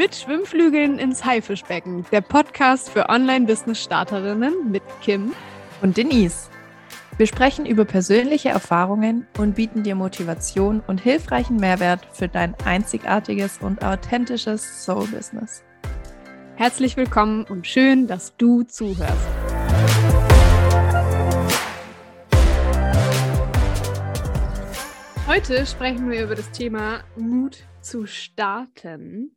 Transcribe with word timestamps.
Mit 0.00 0.16
Schwimmflügeln 0.16 0.98
ins 0.98 1.26
Haifischbecken, 1.26 2.06
der 2.10 2.22
Podcast 2.22 2.88
für 2.88 3.10
Online-Business-Starterinnen 3.10 4.70
mit 4.70 4.82
Kim 5.02 5.34
und 5.82 5.98
Denise. 5.98 6.48
Wir 7.18 7.26
sprechen 7.26 7.66
über 7.66 7.84
persönliche 7.84 8.48
Erfahrungen 8.48 9.26
und 9.36 9.56
bieten 9.56 9.82
dir 9.82 9.94
Motivation 9.94 10.82
und 10.86 11.02
hilfreichen 11.02 11.56
Mehrwert 11.56 12.00
für 12.14 12.28
dein 12.28 12.54
einzigartiges 12.64 13.58
und 13.60 13.84
authentisches 13.84 14.86
Soul-Business. 14.86 15.64
Herzlich 16.56 16.96
willkommen 16.96 17.44
und 17.44 17.66
schön, 17.66 18.06
dass 18.06 18.34
du 18.38 18.62
zuhörst. 18.62 19.28
Heute 25.26 25.66
sprechen 25.66 26.08
wir 26.08 26.24
über 26.24 26.36
das 26.36 26.50
Thema 26.52 27.04
Mut 27.18 27.64
zu 27.82 28.06
starten. 28.06 29.36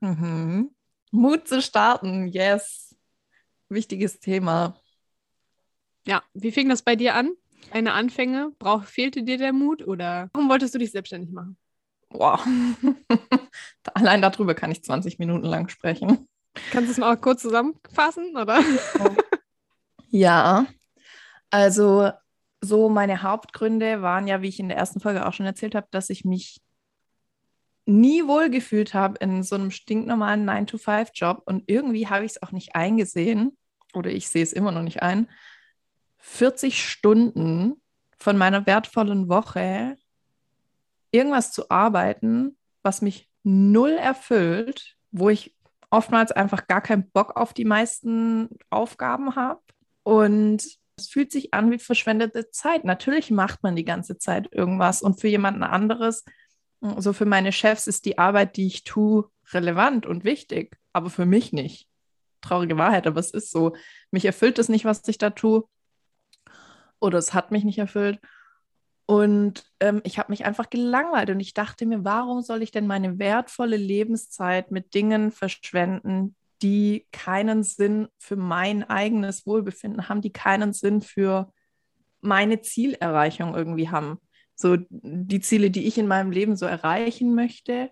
Mhm. 0.00 0.74
Mut 1.10 1.48
zu 1.48 1.62
starten, 1.62 2.26
yes. 2.26 2.96
Wichtiges 3.68 4.20
Thema. 4.20 4.76
Ja, 6.06 6.22
wie 6.34 6.52
fing 6.52 6.68
das 6.68 6.82
bei 6.82 6.96
dir 6.96 7.14
an? 7.14 7.32
Deine 7.72 7.92
Anfänge? 7.92 8.52
Brauch, 8.58 8.84
fehlte 8.84 9.22
dir 9.22 9.36
der 9.36 9.52
Mut 9.52 9.86
oder 9.86 10.30
warum 10.32 10.48
wolltest 10.48 10.74
du 10.74 10.78
dich 10.78 10.90
selbstständig 10.90 11.30
machen? 11.30 11.56
Wow. 12.10 12.46
Allein 13.94 14.22
darüber 14.22 14.54
kann 14.54 14.70
ich 14.70 14.82
20 14.82 15.18
Minuten 15.18 15.44
lang 15.44 15.68
sprechen. 15.68 16.26
Kannst 16.70 16.88
du 16.88 16.92
es 16.92 16.98
mal 16.98 17.16
kurz 17.16 17.42
zusammenfassen, 17.42 18.36
oder? 18.36 18.62
ja, 20.08 20.66
also 21.50 22.10
so 22.60 22.88
meine 22.88 23.22
Hauptgründe 23.22 24.02
waren 24.02 24.26
ja, 24.26 24.42
wie 24.42 24.48
ich 24.48 24.58
in 24.58 24.68
der 24.68 24.78
ersten 24.78 25.00
Folge 25.00 25.26
auch 25.26 25.32
schon 25.32 25.46
erzählt 25.46 25.74
habe, 25.74 25.86
dass 25.90 26.10
ich 26.10 26.24
mich 26.24 26.60
nie 27.88 28.26
wohl 28.26 28.50
gefühlt 28.50 28.92
habe 28.92 29.18
in 29.18 29.42
so 29.42 29.54
einem 29.54 29.70
stinknormalen 29.70 30.48
9-to-5-Job 30.48 31.42
und 31.46 31.64
irgendwie 31.66 32.06
habe 32.06 32.24
ich 32.24 32.32
es 32.32 32.42
auch 32.42 32.52
nicht 32.52 32.76
eingesehen 32.76 33.56
oder 33.94 34.10
ich 34.10 34.28
sehe 34.28 34.42
es 34.42 34.52
immer 34.52 34.72
noch 34.72 34.82
nicht 34.82 35.02
ein, 35.02 35.28
40 36.18 36.86
Stunden 36.86 37.80
von 38.18 38.36
meiner 38.36 38.66
wertvollen 38.66 39.28
Woche 39.28 39.96
irgendwas 41.12 41.52
zu 41.52 41.70
arbeiten, 41.70 42.58
was 42.82 43.00
mich 43.00 43.30
null 43.42 43.92
erfüllt, 43.92 44.96
wo 45.10 45.30
ich 45.30 45.56
oftmals 45.90 46.30
einfach 46.30 46.66
gar 46.66 46.82
keinen 46.82 47.10
Bock 47.10 47.36
auf 47.36 47.54
die 47.54 47.64
meisten 47.64 48.50
Aufgaben 48.68 49.34
habe 49.34 49.62
und 50.02 50.62
es 50.96 51.08
fühlt 51.08 51.32
sich 51.32 51.54
an 51.54 51.70
wie 51.70 51.78
verschwendete 51.78 52.50
Zeit. 52.50 52.84
Natürlich 52.84 53.30
macht 53.30 53.62
man 53.62 53.76
die 53.76 53.84
ganze 53.84 54.18
Zeit 54.18 54.52
irgendwas 54.52 55.00
und 55.00 55.20
für 55.20 55.28
jemanden 55.28 55.62
anderes, 55.62 56.24
also 56.80 57.12
für 57.12 57.26
meine 57.26 57.52
Chefs 57.52 57.86
ist 57.86 58.04
die 58.04 58.18
Arbeit, 58.18 58.56
die 58.56 58.66
ich 58.66 58.84
tue, 58.84 59.28
relevant 59.52 60.06
und 60.06 60.24
wichtig, 60.24 60.76
aber 60.92 61.10
für 61.10 61.26
mich 61.26 61.52
nicht. 61.52 61.88
Traurige 62.40 62.78
Wahrheit, 62.78 63.06
aber 63.06 63.20
es 63.20 63.30
ist 63.30 63.50
so. 63.50 63.74
Mich 64.10 64.24
erfüllt 64.24 64.58
es 64.58 64.68
nicht, 64.68 64.84
was 64.84 65.06
ich 65.08 65.18
da 65.18 65.30
tue. 65.30 65.64
Oder 67.00 67.18
es 67.18 67.34
hat 67.34 67.50
mich 67.50 67.64
nicht 67.64 67.78
erfüllt. 67.78 68.20
Und 69.06 69.64
ähm, 69.80 70.02
ich 70.04 70.18
habe 70.18 70.30
mich 70.30 70.44
einfach 70.44 70.68
gelangweilt 70.68 71.30
und 71.30 71.40
ich 71.40 71.54
dachte 71.54 71.86
mir, 71.86 72.04
warum 72.04 72.42
soll 72.42 72.62
ich 72.62 72.70
denn 72.72 72.86
meine 72.86 73.18
wertvolle 73.18 73.78
Lebenszeit 73.78 74.70
mit 74.70 74.92
Dingen 74.92 75.32
verschwenden, 75.32 76.36
die 76.60 77.06
keinen 77.10 77.62
Sinn 77.62 78.08
für 78.18 78.36
mein 78.36 78.84
eigenes 78.84 79.46
Wohlbefinden 79.46 80.08
haben, 80.08 80.20
die 80.20 80.32
keinen 80.32 80.74
Sinn 80.74 81.00
für 81.00 81.52
meine 82.20 82.60
Zielerreichung 82.60 83.54
irgendwie 83.54 83.88
haben. 83.88 84.20
So 84.60 84.76
die 84.90 85.40
Ziele, 85.40 85.70
die 85.70 85.86
ich 85.86 85.98
in 85.98 86.08
meinem 86.08 86.30
Leben 86.30 86.56
so 86.56 86.66
erreichen 86.66 87.34
möchte, 87.34 87.90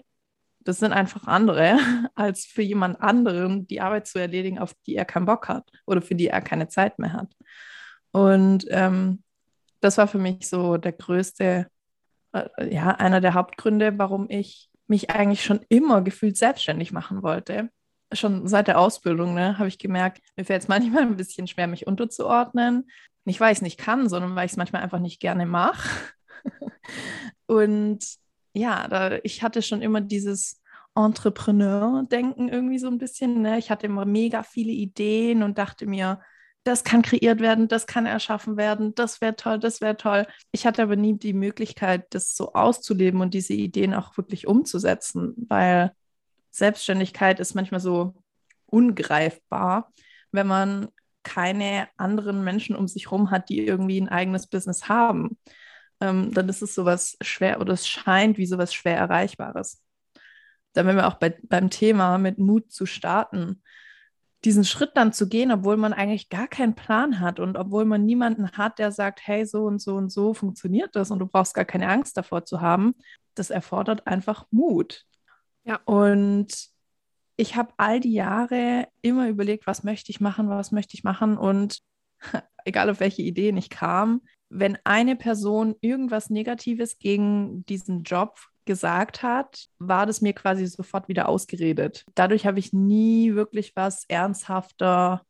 das 0.60 0.80
sind 0.80 0.92
einfach 0.92 1.26
andere, 1.26 1.78
als 2.14 2.44
für 2.44 2.62
jemand 2.62 3.00
anderen 3.00 3.66
die 3.66 3.80
Arbeit 3.80 4.06
zu 4.06 4.18
erledigen, 4.18 4.58
auf 4.58 4.74
die 4.86 4.96
er 4.96 5.04
keinen 5.04 5.26
Bock 5.26 5.48
hat 5.48 5.70
oder 5.86 6.02
für 6.02 6.14
die 6.14 6.28
er 6.28 6.40
keine 6.40 6.68
Zeit 6.68 6.98
mehr 6.98 7.12
hat. 7.12 7.32
Und 8.10 8.66
ähm, 8.70 9.22
das 9.80 9.98
war 9.98 10.08
für 10.08 10.18
mich 10.18 10.48
so 10.48 10.76
der 10.76 10.92
größte, 10.92 11.68
äh, 12.32 12.74
ja, 12.74 12.90
einer 12.90 13.20
der 13.20 13.34
Hauptgründe, 13.34 13.98
warum 13.98 14.26
ich 14.28 14.68
mich 14.88 15.10
eigentlich 15.10 15.44
schon 15.44 15.60
immer 15.68 16.02
gefühlt 16.02 16.36
selbstständig 16.36 16.92
machen 16.92 17.22
wollte 17.22 17.70
schon 18.12 18.46
seit 18.46 18.68
der 18.68 18.78
Ausbildung, 18.78 19.34
ne, 19.34 19.58
habe 19.58 19.68
ich 19.68 19.78
gemerkt, 19.78 20.20
mir 20.36 20.44
fällt 20.44 20.62
es 20.62 20.68
manchmal 20.68 21.02
ein 21.02 21.16
bisschen 21.16 21.46
schwer, 21.46 21.66
mich 21.66 21.86
unterzuordnen. 21.86 22.90
Nicht, 23.24 23.40
weil 23.40 23.52
ich 23.52 23.58
es 23.58 23.62
nicht 23.62 23.78
kann, 23.78 24.08
sondern 24.08 24.36
weil 24.36 24.46
ich 24.46 24.52
es 24.52 24.56
manchmal 24.56 24.82
einfach 24.82 25.00
nicht 25.00 25.20
gerne 25.20 25.46
mache. 25.46 25.88
und 27.46 28.04
ja, 28.52 28.88
da, 28.88 29.18
ich 29.22 29.42
hatte 29.42 29.62
schon 29.62 29.82
immer 29.82 30.00
dieses 30.00 30.60
Entrepreneur-Denken 30.94 32.48
irgendwie 32.48 32.78
so 32.78 32.88
ein 32.88 32.98
bisschen. 32.98 33.42
Ne? 33.42 33.58
Ich 33.58 33.70
hatte 33.70 33.86
immer 33.86 34.06
mega 34.06 34.42
viele 34.42 34.72
Ideen 34.72 35.42
und 35.42 35.58
dachte 35.58 35.86
mir, 35.86 36.20
das 36.64 36.82
kann 36.82 37.02
kreiert 37.02 37.40
werden, 37.40 37.68
das 37.68 37.86
kann 37.86 38.06
erschaffen 38.06 38.56
werden, 38.56 38.94
das 38.96 39.20
wäre 39.20 39.36
toll, 39.36 39.60
das 39.60 39.80
wäre 39.80 39.96
toll. 39.96 40.26
Ich 40.50 40.66
hatte 40.66 40.82
aber 40.82 40.96
nie 40.96 41.16
die 41.16 41.32
Möglichkeit, 41.32 42.06
das 42.10 42.34
so 42.34 42.54
auszuleben 42.54 43.20
und 43.20 43.34
diese 43.34 43.52
Ideen 43.52 43.94
auch 43.94 44.16
wirklich 44.16 44.48
umzusetzen, 44.48 45.34
weil 45.48 45.92
Selbstständigkeit 46.50 47.38
ist 47.38 47.54
manchmal 47.54 47.80
so 47.80 48.14
ungreifbar, 48.66 49.92
wenn 50.32 50.48
man 50.48 50.88
keine 51.22 51.88
anderen 51.96 52.42
Menschen 52.42 52.74
um 52.74 52.88
sich 52.88 53.06
herum 53.06 53.30
hat, 53.30 53.48
die 53.48 53.64
irgendwie 53.64 54.00
ein 54.00 54.08
eigenes 54.08 54.48
Business 54.48 54.88
haben. 54.88 55.38
Ähm, 56.00 56.32
dann 56.32 56.48
ist 56.48 56.62
es 56.62 56.74
sowas 56.74 57.16
schwer 57.22 57.60
oder 57.60 57.72
es 57.72 57.88
scheint 57.88 58.38
wie 58.38 58.46
sowas 58.46 58.74
schwer 58.74 58.96
Erreichbares. 58.96 59.82
Da 60.72 60.84
wären 60.84 60.96
wir 60.96 61.08
auch 61.08 61.14
bei, 61.14 61.38
beim 61.42 61.70
Thema 61.70 62.18
mit 62.18 62.38
Mut 62.38 62.70
zu 62.70 62.84
starten. 62.84 63.62
Diesen 64.44 64.64
Schritt 64.64 64.90
dann 64.94 65.12
zu 65.12 65.28
gehen, 65.28 65.50
obwohl 65.50 65.78
man 65.78 65.94
eigentlich 65.94 66.28
gar 66.28 66.46
keinen 66.48 66.74
Plan 66.74 67.20
hat 67.20 67.40
und 67.40 67.56
obwohl 67.56 67.86
man 67.86 68.04
niemanden 68.04 68.52
hat, 68.52 68.78
der 68.78 68.92
sagt, 68.92 69.26
hey, 69.26 69.46
so 69.46 69.64
und 69.64 69.80
so 69.80 69.94
und 69.96 70.10
so 70.10 70.34
funktioniert 70.34 70.94
das 70.94 71.10
und 71.10 71.18
du 71.18 71.26
brauchst 71.26 71.54
gar 71.54 71.64
keine 71.64 71.88
Angst 71.88 72.16
davor 72.16 72.44
zu 72.44 72.60
haben, 72.60 72.94
das 73.34 73.50
erfordert 73.50 74.06
einfach 74.06 74.46
Mut. 74.50 75.04
Ja. 75.64 75.80
Und 75.84 76.52
ich 77.36 77.56
habe 77.56 77.72
all 77.76 78.00
die 78.00 78.12
Jahre 78.12 78.88
immer 79.02 79.28
überlegt, 79.28 79.66
was 79.66 79.82
möchte 79.82 80.10
ich 80.10 80.20
machen, 80.20 80.48
was 80.48 80.72
möchte 80.72 80.94
ich 80.94 81.04
machen. 81.04 81.36
Und 81.38 81.80
egal 82.64 82.90
auf 82.90 83.00
welche 83.00 83.22
Ideen 83.22 83.56
ich 83.56 83.70
kam, 83.70 84.22
wenn 84.48 84.78
eine 84.84 85.16
Person 85.16 85.74
irgendwas 85.80 86.30
Negatives 86.30 86.98
gegen 86.98 87.64
diesen 87.66 88.02
Job 88.02 88.38
gesagt 88.64 89.22
hat, 89.22 89.66
war 89.78 90.06
das 90.06 90.20
mir 90.20 90.32
quasi 90.32 90.66
sofort 90.66 91.08
wieder 91.08 91.28
ausgeredet. 91.28 92.04
Dadurch 92.14 92.46
habe 92.46 92.58
ich 92.58 92.72
nie 92.72 93.34
wirklich 93.34 93.74
was 93.76 94.04
ernsthafter 94.08 95.22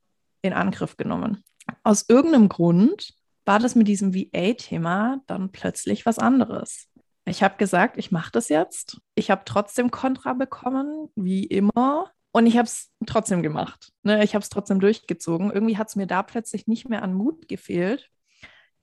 in 0.42 0.52
Angriff 0.52 0.96
genommen. 0.96 1.44
Aus 1.82 2.04
irgendeinem 2.08 2.48
Grund 2.48 3.14
war 3.44 3.58
das 3.58 3.74
mit 3.74 3.88
diesem 3.88 4.14
VA-Thema 4.14 5.20
dann 5.26 5.52
plötzlich 5.52 6.06
was 6.06 6.18
anderes. 6.18 6.88
Ich 7.26 7.42
habe 7.42 7.56
gesagt, 7.56 7.96
ich 7.98 8.12
mache 8.12 8.30
das 8.32 8.48
jetzt. 8.48 8.98
Ich 9.14 9.30
habe 9.30 9.42
trotzdem 9.44 9.90
Kontra 9.90 10.32
bekommen, 10.32 11.08
wie 11.16 11.44
immer. 11.44 12.10
Und 12.32 12.46
ich 12.46 12.56
habe 12.56 12.66
es 12.66 12.92
trotzdem 13.06 13.42
gemacht. 13.42 13.92
Ne? 14.02 14.22
Ich 14.22 14.34
habe 14.34 14.42
es 14.42 14.48
trotzdem 14.48 14.78
durchgezogen. 14.78 15.50
Irgendwie 15.50 15.76
hat 15.76 15.88
es 15.88 15.96
mir 15.96 16.06
da 16.06 16.22
plötzlich 16.22 16.66
nicht 16.66 16.88
mehr 16.88 17.02
an 17.02 17.14
Mut 17.14 17.48
gefehlt. 17.48 18.10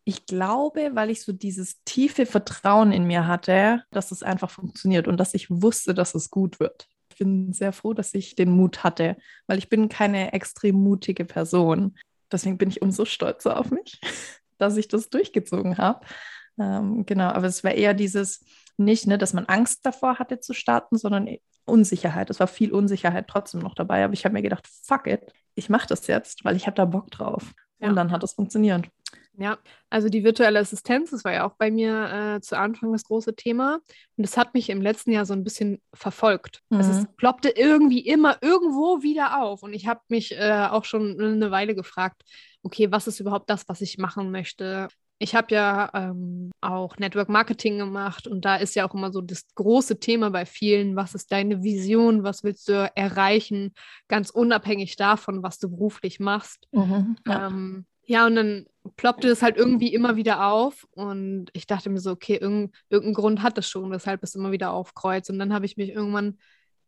Ich 0.06 0.26
glaube, 0.26 0.92
weil 0.94 1.10
ich 1.10 1.22
so 1.22 1.32
dieses 1.32 1.82
tiefe 1.84 2.26
Vertrauen 2.26 2.92
in 2.92 3.06
mir 3.06 3.28
hatte, 3.28 3.84
dass 3.92 4.12
es 4.12 4.22
einfach 4.22 4.50
funktioniert 4.50 5.08
und 5.08 5.18
dass 5.18 5.34
ich 5.34 5.50
wusste, 5.50 5.94
dass 5.94 6.14
es 6.14 6.30
gut 6.30 6.60
wird. 6.60 6.88
Ich 7.10 7.18
bin 7.18 7.54
sehr 7.54 7.72
froh, 7.72 7.94
dass 7.94 8.14
ich 8.14 8.36
den 8.36 8.50
Mut 8.50 8.84
hatte, 8.84 9.18
weil 9.48 9.58
ich 9.58 9.70
bin 9.70 9.88
keine 9.88 10.34
extrem 10.34 10.76
mutige 10.76 11.26
Person. 11.26 11.96
Deswegen 12.32 12.58
bin 12.58 12.70
ich 12.70 12.82
umso 12.82 13.06
stolzer 13.06 13.58
auf 13.58 13.72
mich, 13.72 14.02
dass 14.58 14.78
ich 14.78 14.88
das 14.88 15.10
durchgezogen 15.10 15.78
habe. 15.78 16.06
Ähm, 16.60 17.06
genau, 17.06 17.30
aber 17.30 17.48
es 17.48 17.64
war 17.64 17.72
eher 17.72 17.94
dieses 17.94 18.44
nicht, 18.78 19.08
ne, 19.08 19.18
dass 19.18 19.34
man 19.34 19.46
Angst 19.46 19.86
davor 19.86 20.20
hatte 20.20 20.40
zu 20.40 20.54
starten, 20.54 20.98
sondern 20.98 21.28
Unsicherheit. 21.66 22.30
Es 22.30 22.40
war 22.40 22.48
viel 22.48 22.72
Unsicherheit 22.72 23.28
trotzdem 23.28 23.62
noch 23.62 23.76
dabei. 23.76 24.04
Aber 24.04 24.14
ich 24.14 24.26
habe 24.26 24.34
mir 24.34 24.42
gedacht, 24.42 24.68
fuck 24.68 25.08
it, 25.08 25.32
ich 25.56 25.70
mache 25.70 25.88
das 25.88 26.08
jetzt, 26.08 26.44
weil 26.44 26.56
ich 26.56 26.66
habe 26.66 26.76
da 26.76 26.86
Bock 26.86 27.12
drauf. 27.12 27.54
Ja. 27.80 27.90
Und 27.90 27.96
dann 27.96 28.12
hat 28.12 28.24
es 28.24 28.34
funktioniert. 28.34 28.88
Ja, 29.38 29.58
also 29.90 30.10
die 30.10 30.24
virtuelle 30.24 30.60
Assistenz, 30.60 31.10
das 31.10 31.24
war 31.24 31.34
ja 31.34 31.48
auch 31.48 31.56
bei 31.56 31.72
mir 31.72 32.36
äh, 32.36 32.42
zu 32.42 32.58
Anfang 32.58 32.92
das 32.92 33.04
große 33.06 33.36
Thema. 33.36 33.80
Und 34.16 34.26
das 34.26 34.38
hat 34.38 34.54
mich 34.54 34.70
im 34.70 34.82
letzten 34.82 35.12
Jahr 35.12 35.26
so 35.26 35.34
ein 35.34 35.44
bisschen 35.44 35.82
verfolgt. 35.94 36.62
Mhm. 36.70 36.78
Also 36.78 36.92
es 36.92 37.08
ploppte 37.18 37.50
irgendwie 37.50 38.00
immer 38.00 38.38
irgendwo 38.42 39.02
wieder 39.02 39.42
auf. 39.42 39.64
Und 39.64 39.74
ich 39.74 39.88
habe 39.88 40.02
mich 40.08 40.34
äh, 40.34 40.68
auch 40.70 40.86
schon 40.86 41.20
eine 41.20 41.50
Weile 41.50 41.74
gefragt, 41.74 42.24
okay, 42.62 42.92
was 42.92 43.08
ist 43.08 43.20
überhaupt 43.20 43.50
das, 43.50 43.68
was 43.68 43.82
ich 43.82 43.98
machen 43.98 44.30
möchte? 44.30 44.88
Ich 45.18 45.36
habe 45.36 45.54
ja 45.54 45.90
ähm, 45.94 46.52
auch 46.62 46.98
Network 46.98 47.30
Marketing 47.30 47.78
gemacht 47.78 48.28
und 48.28 48.44
da 48.46 48.58
ist 48.58 48.76
ja 48.76 48.88
auch 48.88 48.94
immer 48.94 49.12
so 49.12 49.22
das 49.22 49.46
große 49.56 50.00
Thema 50.00 50.30
bei 50.32 50.46
vielen, 50.46 50.96
was 50.96 51.16
ist 51.16 51.32
deine 51.32 51.64
Vision, 51.64 52.24
was 52.24 52.44
willst 52.44 52.68
du 52.68 52.92
erreichen, 52.96 53.74
ganz 54.08 54.30
unabhängig 54.30 54.96
davon, 54.96 55.42
was 55.42 55.60
du 55.60 55.70
beruflich 55.70 56.20
machst. 56.20 56.68
Mhm, 56.72 57.16
ja. 57.26 57.48
Ähm, 57.48 57.86
ja, 58.06 58.26
und 58.26 58.36
dann 58.36 58.66
ploppte 58.98 59.30
es 59.30 59.42
halt 59.42 59.58
irgendwie 59.58 59.94
immer 59.94 60.16
wieder 60.16 60.48
auf 60.48 60.86
und 60.92 61.50
ich 61.54 61.68
dachte 61.68 61.90
mir 61.90 62.00
so, 62.00 62.12
okay, 62.12 62.36
irgendein, 62.36 62.72
irgendein 62.90 63.14
Grund 63.14 63.42
hat 63.42 63.58
das 63.58 63.68
schon, 63.68 63.92
weshalb 63.92 64.24
es 64.24 64.36
immer 64.36 64.52
wieder 64.52 64.72
aufkreuzt. 64.72 65.30
Und 65.30 65.40
dann 65.40 65.54
habe 65.54 65.66
ich 65.66 65.78
mich 65.78 65.90
irgendwann 65.90 66.38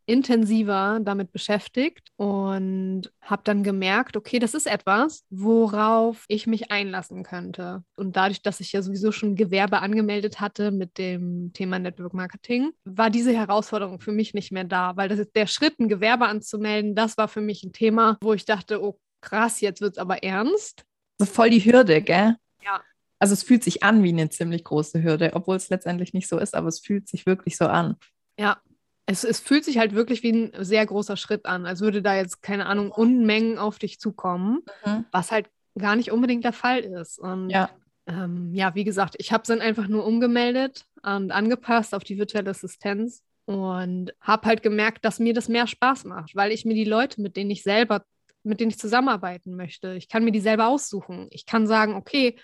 intensiver 0.07 0.99
damit 1.01 1.31
beschäftigt 1.31 2.11
und 2.15 3.11
habe 3.21 3.41
dann 3.43 3.63
gemerkt, 3.63 4.17
okay, 4.17 4.39
das 4.39 4.53
ist 4.53 4.67
etwas, 4.67 5.25
worauf 5.29 6.25
ich 6.27 6.45
mich 6.47 6.71
einlassen 6.71 7.23
könnte. 7.23 7.83
Und 7.95 8.15
dadurch, 8.15 8.41
dass 8.41 8.59
ich 8.59 8.71
ja 8.71 8.81
sowieso 8.81 9.11
schon 9.11 9.35
Gewerbe 9.35 9.79
angemeldet 9.79 10.39
hatte 10.39 10.71
mit 10.71 10.97
dem 10.97 11.51
Thema 11.53 11.79
Network 11.79 12.13
Marketing, 12.13 12.71
war 12.83 13.09
diese 13.09 13.33
Herausforderung 13.33 13.99
für 13.99 14.11
mich 14.11 14.33
nicht 14.33 14.51
mehr 14.51 14.63
da, 14.63 14.95
weil 14.95 15.09
das, 15.09 15.31
der 15.31 15.47
Schritt, 15.47 15.79
ein 15.79 15.89
Gewerbe 15.89 16.27
anzumelden, 16.27 16.93
das 16.93 17.17
war 17.17 17.27
für 17.27 17.41
mich 17.41 17.63
ein 17.63 17.73
Thema, 17.73 18.17
wo 18.21 18.33
ich 18.33 18.45
dachte, 18.45 18.83
oh 18.83 18.99
krass, 19.21 19.59
jetzt 19.61 19.81
wird 19.81 19.93
es 19.93 19.97
aber 19.97 20.23
ernst. 20.23 20.85
Ist 21.19 21.33
voll 21.33 21.49
die 21.49 21.63
Hürde, 21.63 22.01
gell? 22.01 22.35
Ja. 22.63 22.81
Also 23.19 23.33
es 23.33 23.43
fühlt 23.43 23.63
sich 23.63 23.83
an 23.83 24.03
wie 24.03 24.09
eine 24.09 24.29
ziemlich 24.29 24.63
große 24.63 25.01
Hürde, 25.01 25.31
obwohl 25.33 25.55
es 25.55 25.69
letztendlich 25.69 26.13
nicht 26.13 26.27
so 26.27 26.37
ist, 26.37 26.55
aber 26.55 26.67
es 26.67 26.79
fühlt 26.79 27.07
sich 27.07 27.25
wirklich 27.25 27.57
so 27.57 27.65
an. 27.65 27.95
Ja, 28.37 28.61
es, 29.05 29.23
es 29.23 29.39
fühlt 29.39 29.63
sich 29.63 29.77
halt 29.77 29.93
wirklich 29.93 30.23
wie 30.23 30.31
ein 30.31 30.51
sehr 30.59 30.85
großer 30.85 31.15
Schritt 31.15 31.45
an, 31.45 31.65
als 31.65 31.81
würde 31.81 32.01
da 32.01 32.15
jetzt, 32.15 32.41
keine 32.41 32.65
Ahnung, 32.65 32.91
Unmengen 32.91 33.57
auf 33.57 33.79
dich 33.79 33.99
zukommen, 33.99 34.63
mhm. 34.85 35.05
was 35.11 35.31
halt 35.31 35.49
gar 35.77 35.95
nicht 35.95 36.11
unbedingt 36.11 36.43
der 36.43 36.53
Fall 36.53 36.79
ist. 36.79 37.19
Und 37.19 37.49
ja, 37.49 37.69
ähm, 38.07 38.53
ja 38.53 38.75
wie 38.75 38.83
gesagt, 38.83 39.15
ich 39.19 39.31
habe 39.31 39.43
es 39.43 39.47
dann 39.47 39.61
einfach 39.61 39.87
nur 39.87 40.05
umgemeldet 40.05 40.85
und 41.03 41.31
angepasst 41.31 41.93
auf 41.93 42.03
die 42.03 42.17
virtuelle 42.17 42.49
Assistenz 42.49 43.21
und 43.45 44.13
habe 44.21 44.47
halt 44.47 44.63
gemerkt, 44.63 45.05
dass 45.05 45.19
mir 45.19 45.33
das 45.33 45.49
mehr 45.49 45.67
Spaß 45.67 46.05
macht, 46.05 46.35
weil 46.35 46.51
ich 46.51 46.65
mir 46.65 46.73
die 46.73 46.83
Leute, 46.83 47.21
mit 47.21 47.37
denen 47.37 47.51
ich 47.51 47.61
selber, 47.61 48.05
mit 48.45 48.59
denen 48.59 48.71
ich 48.71 48.79
zusammenarbeiten 48.79 49.55
möchte, 49.55 49.93
ich 49.95 50.07
kann 50.09 50.23
mir 50.23 50.31
die 50.31 50.39
selber 50.39 50.67
aussuchen. 50.67 51.27
Ich 51.31 51.45
kann 51.45 51.67
sagen, 51.67 51.95
okay, 51.95 52.37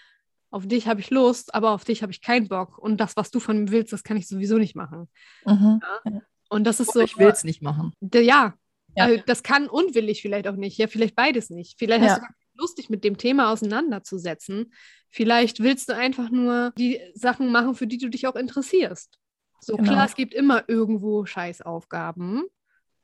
auf 0.49 0.67
dich 0.67 0.87
habe 0.87 0.99
ich 0.99 1.09
Lust, 1.09 1.55
aber 1.55 1.71
auf 1.71 1.85
dich 1.85 2.01
habe 2.01 2.11
ich 2.11 2.21
keinen 2.21 2.47
Bock. 2.49 2.77
Und 2.77 2.97
das, 2.97 3.15
was 3.15 3.31
du 3.31 3.39
von 3.39 3.63
mir 3.63 3.71
willst, 3.71 3.93
das 3.93 4.03
kann 4.03 4.17
ich 4.17 4.27
sowieso 4.27 4.57
nicht 4.57 4.75
machen. 4.75 5.09
Mhm. 5.45 5.79
Ja? 6.05 6.21
Und 6.49 6.65
das 6.65 6.79
ist 6.81 6.89
Oder 6.89 6.99
so. 6.99 7.01
Ich 7.05 7.17
will 7.17 7.29
es 7.29 7.43
nicht 7.45 7.61
machen. 7.61 7.93
Ja, 8.01 8.53
ja. 8.95 9.05
Also 9.05 9.23
das 9.25 9.43
kann 9.43 9.67
und 9.67 9.95
will 9.95 10.09
ich 10.09 10.21
vielleicht 10.21 10.47
auch 10.47 10.57
nicht. 10.57 10.77
Ja, 10.77 10.87
vielleicht 10.87 11.15
beides 11.15 11.49
nicht. 11.49 11.79
Vielleicht 11.79 12.03
Ja. 12.03 12.11
hast 12.11 12.21
du 12.21 12.27
Lust, 12.55 12.77
dich 12.77 12.89
mit 12.89 13.05
dem 13.05 13.17
Thema 13.17 13.51
auseinanderzusetzen. 13.51 14.73
Vielleicht 15.09 15.61
willst 15.61 15.87
du 15.89 15.95
einfach 15.95 16.29
nur 16.29 16.73
die 16.77 16.99
Sachen 17.13 17.51
machen, 17.51 17.75
für 17.75 17.87
die 17.87 17.97
du 17.97 18.09
dich 18.09 18.27
auch 18.27 18.35
interessierst. 18.35 19.17
So 19.61 19.77
Genau. 19.77 19.89
klar, 19.89 20.05
es 20.05 20.15
gibt 20.15 20.33
immer 20.33 20.67
irgendwo 20.67 21.25
Scheißaufgaben. 21.25 22.43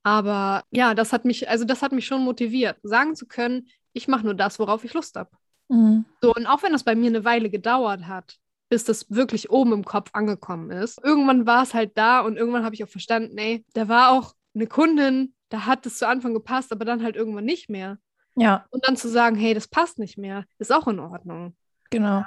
Aber 0.03 0.63
ja, 0.71 0.94
das 0.94 1.13
hat 1.13 1.25
mich, 1.25 1.49
also 1.49 1.65
das 1.65 1.81
hat 1.81 1.91
mich 1.91 2.05
schon 2.05 2.23
motiviert, 2.23 2.77
sagen 2.83 3.15
zu 3.15 3.27
können, 3.27 3.67
ich 3.94 4.07
mache 4.07 4.23
nur 4.23 4.35
das, 4.35 4.59
worauf 4.59 4.83
ich 4.83 4.94
Lust 4.94 5.15
habe. 5.15 5.31
Mhm. 5.69 6.05
So, 6.21 6.33
und 6.33 6.47
auch 6.47 6.63
wenn 6.63 6.71
das 6.71 6.83
bei 6.83 6.95
mir 6.95 7.07
eine 7.07 7.25
Weile 7.25 7.49
gedauert 7.49 8.07
hat, 8.07 8.38
bis 8.69 8.83
das 8.83 9.09
wirklich 9.09 9.49
oben 9.49 9.73
im 9.73 9.85
Kopf 9.85 10.09
angekommen 10.13 10.71
ist, 10.71 10.99
irgendwann 11.03 11.45
war 11.45 11.63
es 11.63 11.73
halt 11.73 11.97
da 11.97 12.21
und 12.21 12.38
irgendwann 12.38 12.63
habe 12.63 12.75
ich 12.75 12.83
auch 12.83 12.89
verstanden, 12.89 13.38
ey, 13.38 13.65
da 13.73 13.88
war 13.88 14.11
auch 14.11 14.33
eine 14.55 14.67
Kundin, 14.67 15.33
da 15.49 15.65
hat 15.65 15.85
es 15.85 15.97
zu 15.97 16.07
Anfang 16.07 16.33
gepasst, 16.33 16.71
aber 16.71 16.85
dann 16.85 17.03
halt 17.03 17.15
irgendwann 17.15 17.45
nicht 17.45 17.69
mehr. 17.69 17.97
Ja, 18.35 18.65
Und 18.69 18.88
dann 18.88 18.97
zu 18.97 19.09
sagen, 19.09 19.35
hey, 19.35 19.53
das 19.53 19.67
passt 19.67 19.97
nicht 19.99 20.17
mehr, 20.17 20.45
ist 20.59 20.71
auch 20.71 20.88
in 20.88 20.99
Ordnung. 20.99 21.55
genau. 21.89 22.23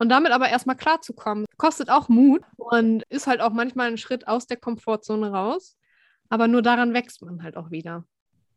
Und 0.00 0.10
damit 0.10 0.30
aber 0.30 0.48
erstmal 0.48 0.76
klarzukommen, 0.76 1.44
kostet 1.56 1.90
auch 1.90 2.08
Mut 2.08 2.42
und 2.56 3.02
ist 3.08 3.26
halt 3.26 3.40
auch 3.40 3.52
manchmal 3.52 3.88
ein 3.88 3.98
Schritt 3.98 4.28
aus 4.28 4.46
der 4.46 4.56
Komfortzone 4.56 5.32
raus. 5.32 5.76
Aber 6.28 6.48
nur 6.48 6.62
daran 6.62 6.94
wächst 6.94 7.22
man 7.22 7.42
halt 7.42 7.56
auch 7.56 7.70
wieder. 7.70 8.04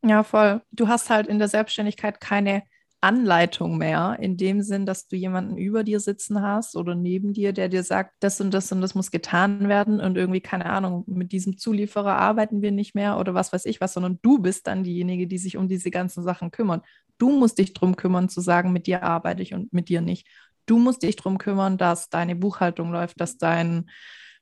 Ja, 0.03 0.23
voll. 0.23 0.61
Du 0.71 0.87
hast 0.87 1.09
halt 1.09 1.27
in 1.27 1.39
der 1.39 1.47
Selbstständigkeit 1.47 2.19
keine 2.19 2.63
Anleitung 3.03 3.79
mehr, 3.79 4.17
in 4.19 4.37
dem 4.37 4.61
Sinn, 4.61 4.85
dass 4.85 5.07
du 5.07 5.15
jemanden 5.15 5.57
über 5.57 5.83
dir 5.83 5.99
sitzen 5.99 6.43
hast 6.43 6.75
oder 6.75 6.93
neben 6.93 7.33
dir, 7.33 7.51
der 7.51 7.67
dir 7.67 7.81
sagt, 7.81 8.13
das 8.19 8.39
und 8.39 8.53
das 8.53 8.71
und 8.71 8.79
das 8.81 8.93
muss 8.93 9.09
getan 9.09 9.67
werden 9.67 9.99
und 9.99 10.17
irgendwie, 10.17 10.39
keine 10.39 10.67
Ahnung, 10.67 11.03
mit 11.07 11.31
diesem 11.31 11.57
Zulieferer 11.57 12.15
arbeiten 12.15 12.61
wir 12.61 12.71
nicht 12.71 12.93
mehr 12.93 13.17
oder 13.17 13.33
was 13.33 13.51
weiß 13.51 13.65
ich 13.65 13.81
was, 13.81 13.93
sondern 13.93 14.19
du 14.21 14.37
bist 14.37 14.67
dann 14.67 14.83
diejenige, 14.83 15.25
die 15.25 15.39
sich 15.39 15.57
um 15.57 15.67
diese 15.67 15.89
ganzen 15.89 16.23
Sachen 16.23 16.51
kümmert. 16.51 16.85
Du 17.17 17.31
musst 17.31 17.57
dich 17.57 17.73
drum 17.73 17.95
kümmern, 17.95 18.29
zu 18.29 18.39
sagen, 18.39 18.71
mit 18.71 18.85
dir 18.85 19.01
arbeite 19.01 19.41
ich 19.41 19.55
und 19.55 19.73
mit 19.73 19.89
dir 19.89 20.01
nicht. 20.01 20.27
Du 20.67 20.77
musst 20.77 21.01
dich 21.01 21.15
drum 21.15 21.39
kümmern, 21.39 21.79
dass 21.79 22.09
deine 22.09 22.35
Buchhaltung 22.35 22.91
läuft, 22.91 23.19
dass 23.19 23.37
dein 23.37 23.89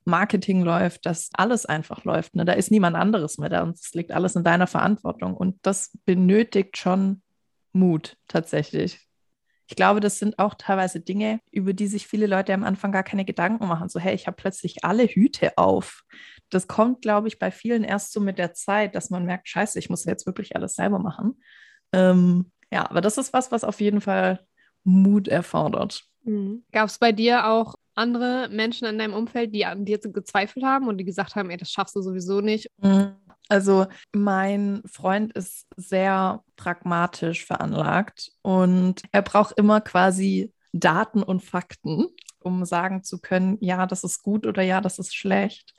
Marketing 0.05 0.63
läuft, 0.63 1.05
dass 1.05 1.29
alles 1.33 1.65
einfach 1.65 2.03
läuft. 2.03 2.35
Ne? 2.35 2.45
Da 2.45 2.53
ist 2.53 2.71
niemand 2.71 2.95
anderes 2.95 3.37
mehr 3.37 3.49
da 3.49 3.63
und 3.63 3.77
es 3.77 3.93
liegt 3.93 4.11
alles 4.11 4.35
in 4.35 4.43
deiner 4.43 4.67
Verantwortung. 4.67 5.35
Und 5.35 5.57
das 5.61 5.97
benötigt 6.05 6.77
schon 6.77 7.21
Mut 7.73 8.17
tatsächlich. 8.27 9.07
Ich 9.67 9.75
glaube, 9.75 9.99
das 9.99 10.17
sind 10.17 10.39
auch 10.39 10.55
teilweise 10.55 10.99
Dinge, 10.99 11.41
über 11.51 11.73
die 11.73 11.85
sich 11.85 12.07
viele 12.07 12.25
Leute 12.25 12.55
am 12.55 12.63
Anfang 12.63 12.91
gar 12.91 13.03
keine 13.03 13.23
Gedanken 13.23 13.67
machen. 13.67 13.87
So, 13.87 13.99
hey, 13.99 14.15
ich 14.15 14.25
habe 14.25 14.35
plötzlich 14.35 14.83
alle 14.83 15.05
Hüte 15.05 15.59
auf. 15.59 16.03
Das 16.49 16.67
kommt, 16.67 17.03
glaube 17.03 17.27
ich, 17.27 17.37
bei 17.37 17.51
vielen 17.51 17.83
erst 17.83 18.11
so 18.11 18.19
mit 18.19 18.39
der 18.39 18.53
Zeit, 18.55 18.95
dass 18.95 19.11
man 19.11 19.25
merkt, 19.25 19.47
scheiße, 19.47 19.77
ich 19.77 19.91
muss 19.91 20.05
jetzt 20.05 20.25
wirklich 20.25 20.55
alles 20.55 20.73
selber 20.73 20.97
machen. 20.97 21.39
Ähm, 21.93 22.51
ja, 22.71 22.89
aber 22.89 23.01
das 23.01 23.19
ist 23.19 23.31
was, 23.31 23.51
was 23.51 23.63
auf 23.63 23.79
jeden 23.79 24.01
Fall 24.01 24.39
Mut 24.83 25.27
erfordert. 25.27 26.08
Gab 26.71 26.87
es 26.89 26.97
bei 26.99 27.11
dir 27.11 27.47
auch 27.47 27.75
andere 27.95 28.47
Menschen 28.49 28.87
in 28.87 28.97
deinem 28.97 29.13
Umfeld, 29.13 29.53
die 29.53 29.65
an 29.65 29.85
dir 29.85 29.99
gezweifelt 29.99 30.63
haben 30.65 30.87
und 30.87 30.97
die 30.97 31.05
gesagt 31.05 31.35
haben, 31.35 31.49
ey, 31.49 31.57
das 31.57 31.71
schaffst 31.71 31.95
du 31.95 32.01
sowieso 32.01 32.41
nicht? 32.41 32.69
Also 33.49 33.87
mein 34.13 34.83
Freund 34.85 35.33
ist 35.33 35.67
sehr 35.75 36.43
pragmatisch 36.55 37.45
veranlagt 37.45 38.31
und 38.41 39.01
er 39.11 39.21
braucht 39.23 39.57
immer 39.57 39.81
quasi 39.81 40.53
Daten 40.71 41.23
und 41.23 41.43
Fakten, 41.43 42.07
um 42.39 42.63
sagen 42.63 43.03
zu 43.03 43.19
können, 43.19 43.57
ja, 43.59 43.87
das 43.87 44.03
ist 44.03 44.21
gut 44.21 44.45
oder 44.45 44.61
ja, 44.61 44.81
das 44.81 44.99
ist 44.99 45.15
schlecht. 45.15 45.73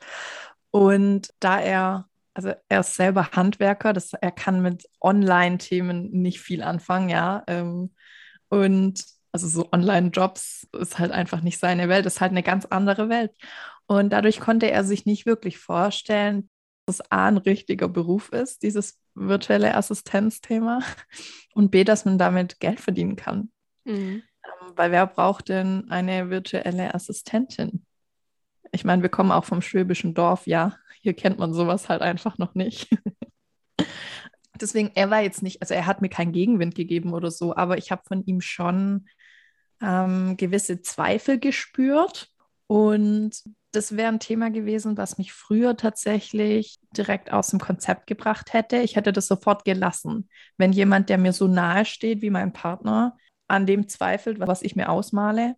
Und 0.69 1.33
da 1.39 1.59
er, 1.59 2.07
also 2.33 2.53
er 2.67 2.79
ist 2.81 2.95
selber 2.95 3.31
Handwerker, 3.31 3.93
das, 3.93 4.13
er 4.13 4.31
kann 4.31 4.61
mit 4.61 4.87
Online-Themen 4.99 6.11
nicht 6.11 6.41
viel 6.41 6.61
anfangen, 6.61 7.09
ja. 7.09 7.43
Ähm, 7.47 7.93
und 8.49 9.03
also 9.31 9.47
so 9.47 9.69
Online-Jobs 9.71 10.67
ist 10.79 10.99
halt 10.99 11.11
einfach 11.11 11.41
nicht 11.41 11.59
seine 11.59 11.89
Welt, 11.89 12.05
ist 12.05 12.21
halt 12.21 12.31
eine 12.31 12.43
ganz 12.43 12.65
andere 12.65 13.09
Welt. 13.09 13.31
Und 13.87 14.11
dadurch 14.11 14.39
konnte 14.39 14.69
er 14.69 14.83
sich 14.83 15.05
nicht 15.05 15.25
wirklich 15.25 15.57
vorstellen, 15.57 16.49
dass 16.85 16.99
es 16.99 17.11
A 17.11 17.27
ein 17.27 17.37
richtiger 17.37 17.87
Beruf 17.87 18.29
ist, 18.29 18.63
dieses 18.63 18.99
virtuelle 19.15 19.75
Assistenzthema, 19.75 20.79
und 21.53 21.71
B, 21.71 21.83
dass 21.83 22.05
man 22.05 22.17
damit 22.17 22.59
Geld 22.59 22.79
verdienen 22.79 23.15
kann. 23.15 23.51
Mhm. 23.85 24.23
Ähm, 24.43 24.71
Weil 24.75 24.91
wer 24.91 25.07
braucht 25.07 25.49
denn 25.49 25.89
eine 25.89 26.29
virtuelle 26.29 26.93
Assistentin? 26.93 27.85
Ich 28.71 28.85
meine, 28.85 29.01
wir 29.01 29.09
kommen 29.09 29.31
auch 29.31 29.45
vom 29.45 29.61
schwäbischen 29.61 30.13
Dorf, 30.13 30.47
ja. 30.47 30.77
Hier 31.01 31.13
kennt 31.13 31.39
man 31.39 31.53
sowas 31.53 31.89
halt 31.89 32.01
einfach 32.01 32.37
noch 32.37 32.55
nicht. 32.55 32.89
Deswegen, 34.59 34.91
er 34.93 35.09
war 35.09 35.21
jetzt 35.21 35.41
nicht, 35.41 35.61
also 35.61 35.73
er 35.73 35.87
hat 35.87 36.01
mir 36.01 36.09
keinen 36.09 36.31
Gegenwind 36.31 36.75
gegeben 36.75 37.13
oder 37.13 37.31
so, 37.31 37.55
aber 37.55 37.77
ich 37.77 37.91
habe 37.91 38.03
von 38.07 38.23
ihm 38.25 38.41
schon 38.41 39.07
ähm, 39.81 40.37
gewisse 40.37 40.81
Zweifel 40.81 41.39
gespürt. 41.39 42.29
Und 42.67 43.31
das 43.71 43.95
wäre 43.95 44.09
ein 44.09 44.19
Thema 44.19 44.49
gewesen, 44.49 44.97
was 44.97 45.17
mich 45.17 45.33
früher 45.33 45.77
tatsächlich 45.77 46.77
direkt 46.95 47.31
aus 47.31 47.47
dem 47.49 47.59
Konzept 47.59 48.07
gebracht 48.07 48.53
hätte. 48.53 48.77
Ich 48.77 48.95
hätte 48.95 49.13
das 49.13 49.27
sofort 49.27 49.65
gelassen. 49.65 50.29
Wenn 50.57 50.73
jemand, 50.73 51.09
der 51.09 51.17
mir 51.17 51.33
so 51.33 51.47
nahe 51.47 51.85
steht 51.85 52.21
wie 52.21 52.29
mein 52.29 52.53
Partner, 52.53 53.17
an 53.47 53.65
dem 53.65 53.87
zweifelt, 53.89 54.39
was 54.39 54.61
ich 54.61 54.75
mir 54.75 54.89
ausmale, 54.89 55.55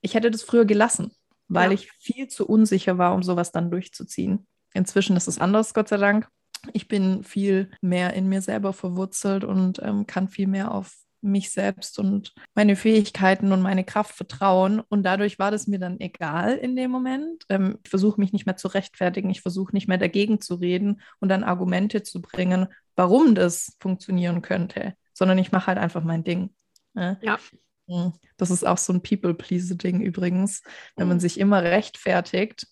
ich 0.00 0.14
hätte 0.14 0.30
das 0.30 0.42
früher 0.42 0.64
gelassen, 0.64 1.12
weil 1.48 1.70
Ja. 1.70 1.74
ich 1.74 1.90
viel 1.92 2.28
zu 2.28 2.46
unsicher 2.46 2.98
war, 2.98 3.14
um 3.14 3.22
sowas 3.22 3.52
dann 3.52 3.70
durchzuziehen. 3.70 4.46
Inzwischen 4.74 5.16
ist 5.16 5.28
es 5.28 5.38
anders, 5.38 5.74
Gott 5.74 5.88
sei 5.88 5.98
Dank. 5.98 6.28
Ich 6.72 6.88
bin 6.88 7.22
viel 7.24 7.70
mehr 7.80 8.14
in 8.14 8.28
mir 8.28 8.40
selber 8.40 8.72
verwurzelt 8.72 9.44
und 9.44 9.80
ähm, 9.82 10.06
kann 10.06 10.28
viel 10.28 10.46
mehr 10.46 10.72
auf 10.72 10.92
mich 11.22 11.50
selbst 11.50 11.98
und 11.98 12.34
meine 12.54 12.76
Fähigkeiten 12.76 13.52
und 13.52 13.62
meine 13.62 13.84
Kraft 13.84 14.14
vertrauen. 14.14 14.80
Und 14.80 15.04
dadurch 15.04 15.38
war 15.38 15.50
das 15.50 15.66
mir 15.66 15.78
dann 15.78 16.00
egal 16.00 16.56
in 16.56 16.76
dem 16.76 16.90
Moment. 16.90 17.44
Ähm, 17.48 17.78
ich 17.84 17.90
versuche 17.90 18.20
mich 18.20 18.32
nicht 18.32 18.46
mehr 18.46 18.56
zu 18.56 18.68
rechtfertigen. 18.68 19.30
Ich 19.30 19.40
versuche 19.42 19.72
nicht 19.74 19.88
mehr 19.88 19.98
dagegen 19.98 20.40
zu 20.40 20.56
reden 20.56 21.00
und 21.20 21.28
dann 21.28 21.44
Argumente 21.44 22.02
zu 22.02 22.20
bringen, 22.20 22.66
warum 22.96 23.34
das 23.34 23.76
funktionieren 23.80 24.42
könnte, 24.42 24.94
sondern 25.14 25.38
ich 25.38 25.52
mache 25.52 25.68
halt 25.68 25.78
einfach 25.78 26.04
mein 26.04 26.24
Ding. 26.24 26.50
ne? 26.94 27.18
Ja. 27.22 27.38
Mhm. 27.86 28.12
Das 28.36 28.50
ist 28.50 28.66
auch 28.66 28.78
so 28.78 28.92
ein 28.92 29.02
People-Please-Ding 29.02 30.00
übrigens, 30.00 30.62
wenn 30.96 31.08
man 31.08 31.16
Mhm. 31.18 31.20
sich 31.20 31.38
immer 31.38 31.62
rechtfertigt 31.62 32.66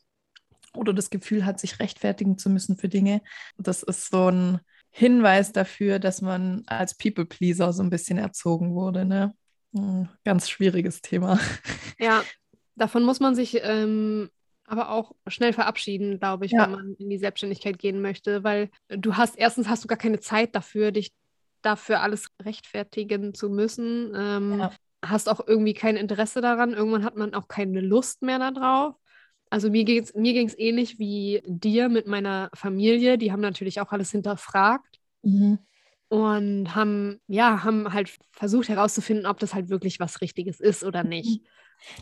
oder 0.75 0.93
das 0.93 1.11
Gefühl 1.11 1.45
hat, 1.45 1.59
sich 1.61 1.81
rechtfertigen 1.81 2.39
zu 2.39 2.49
müssen 2.51 2.77
für 2.77 2.89
Dinge. 2.89 3.23
Das 3.59 3.83
ist 3.83 4.11
so 4.11 4.31
ein 4.31 4.61
Hinweis 4.91 5.53
dafür, 5.53 5.99
dass 5.99 6.21
man 6.21 6.63
als 6.67 6.97
People-Pleaser 6.97 7.73
so 7.73 7.83
ein 7.83 7.91
bisschen 7.91 8.19
erzogen 8.19 8.75
wurde. 8.75 9.05
Ne? 9.05 9.33
Mhm, 9.73 10.09
Ganz 10.25 10.49
schwieriges 10.49 11.01
Thema. 11.03 11.39
Ja, 11.99 12.23
davon 12.77 13.03
muss 13.05 13.21
man 13.21 13.35
sich 13.35 13.61
ähm, 13.63 14.31
aber 14.65 14.91
auch 14.91 15.13
schnell 15.27 15.53
verabschieden, 15.53 16.19
glaube 16.19 16.47
ich, 16.47 16.53
Ja. 16.53 16.63
wenn 16.65 16.71
man 16.73 16.95
in 16.99 17.11
die 17.11 17.19
Selbstständigkeit 17.19 17.79
gehen 17.79 18.01
möchte, 18.01 18.43
weil 18.43 18.71
du 18.89 19.17
hast, 19.17 19.37
erstens 19.37 19.69
hast 19.69 19.85
du 19.85 19.89
gar 19.89 19.99
keine 19.99 20.19
Zeit 20.21 20.55
dafür, 20.55 20.91
dich 20.93 21.13
dafür 21.63 22.01
alles 22.01 22.29
rechtfertigen 22.43 23.35
zu 23.35 23.51
müssen. 23.51 24.13
Ähm, 24.17 24.59
Ja. 24.61 24.73
Hast 25.03 25.29
auch 25.31 25.41
irgendwie 25.47 25.73
kein 25.73 25.97
Interesse 25.97 26.41
daran. 26.43 26.75
Irgendwann 26.75 27.05
hat 27.05 27.17
man 27.17 27.33
auch 27.35 27.49
keine 27.49 27.81
Lust 27.81 28.21
mehr 28.23 28.39
darauf. 28.39 28.95
Also 29.51 29.69
mir 29.69 29.85
ging 29.85 30.03
es 30.03 30.15
mir 30.15 30.33
ging's 30.33 30.55
ähnlich 30.57 30.99
wie 30.99 31.43
dir 31.45 31.89
mit 31.89 32.07
meiner 32.07 32.51
Familie. 32.55 33.19
Die 33.19 33.33
haben 33.33 33.41
natürlich 33.41 33.81
auch 33.81 33.93
alles 33.93 34.13
hinterfragt. 34.13 35.01
Mhm. 35.23 35.59
Und 36.09 36.75
haben, 36.75 37.21
ja, 37.29 37.63
haben 37.63 37.93
halt 37.93 38.11
versucht 38.33 38.69
herauszufinden, 38.69 39.27
ob 39.27 39.39
das 39.39 39.55
halt 39.55 39.69
wirklich 39.69 40.01
was 40.01 40.21
Richtiges 40.21 40.59
ist 40.59 40.83
oder 40.83 41.05
nicht. 41.05 41.47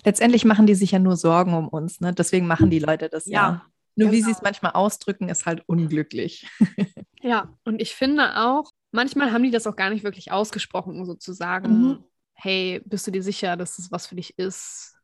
Letztendlich 0.04 0.46
machen 0.46 0.66
die 0.66 0.74
sich 0.74 0.92
ja 0.92 0.98
nur 0.98 1.16
Sorgen 1.16 1.54
um 1.54 1.68
uns, 1.68 2.00
ne? 2.00 2.14
Deswegen 2.14 2.46
machen 2.46 2.70
die 2.70 2.78
Leute 2.78 3.08
das 3.08 3.26
ja. 3.26 3.32
ja. 3.32 3.66
Nur 3.96 4.10
genau. 4.10 4.12
wie 4.12 4.22
sie 4.22 4.30
es 4.30 4.42
manchmal 4.42 4.72
ausdrücken, 4.72 5.28
ist 5.28 5.44
halt 5.44 5.62
unglücklich. 5.66 6.48
ja, 7.20 7.52
und 7.64 7.82
ich 7.82 7.94
finde 7.94 8.36
auch, 8.36 8.70
manchmal 8.92 9.32
haben 9.32 9.42
die 9.42 9.50
das 9.50 9.66
auch 9.66 9.74
gar 9.74 9.90
nicht 9.90 10.04
wirklich 10.04 10.30
ausgesprochen, 10.30 11.04
sozusagen. 11.04 11.70
Mhm. 11.70 12.04
Hey, 12.32 12.80
bist 12.84 13.06
du 13.08 13.10
dir 13.10 13.22
sicher, 13.22 13.56
dass 13.56 13.76
das 13.76 13.90
was 13.90 14.06
für 14.06 14.14
dich 14.14 14.38
ist? 14.38 14.97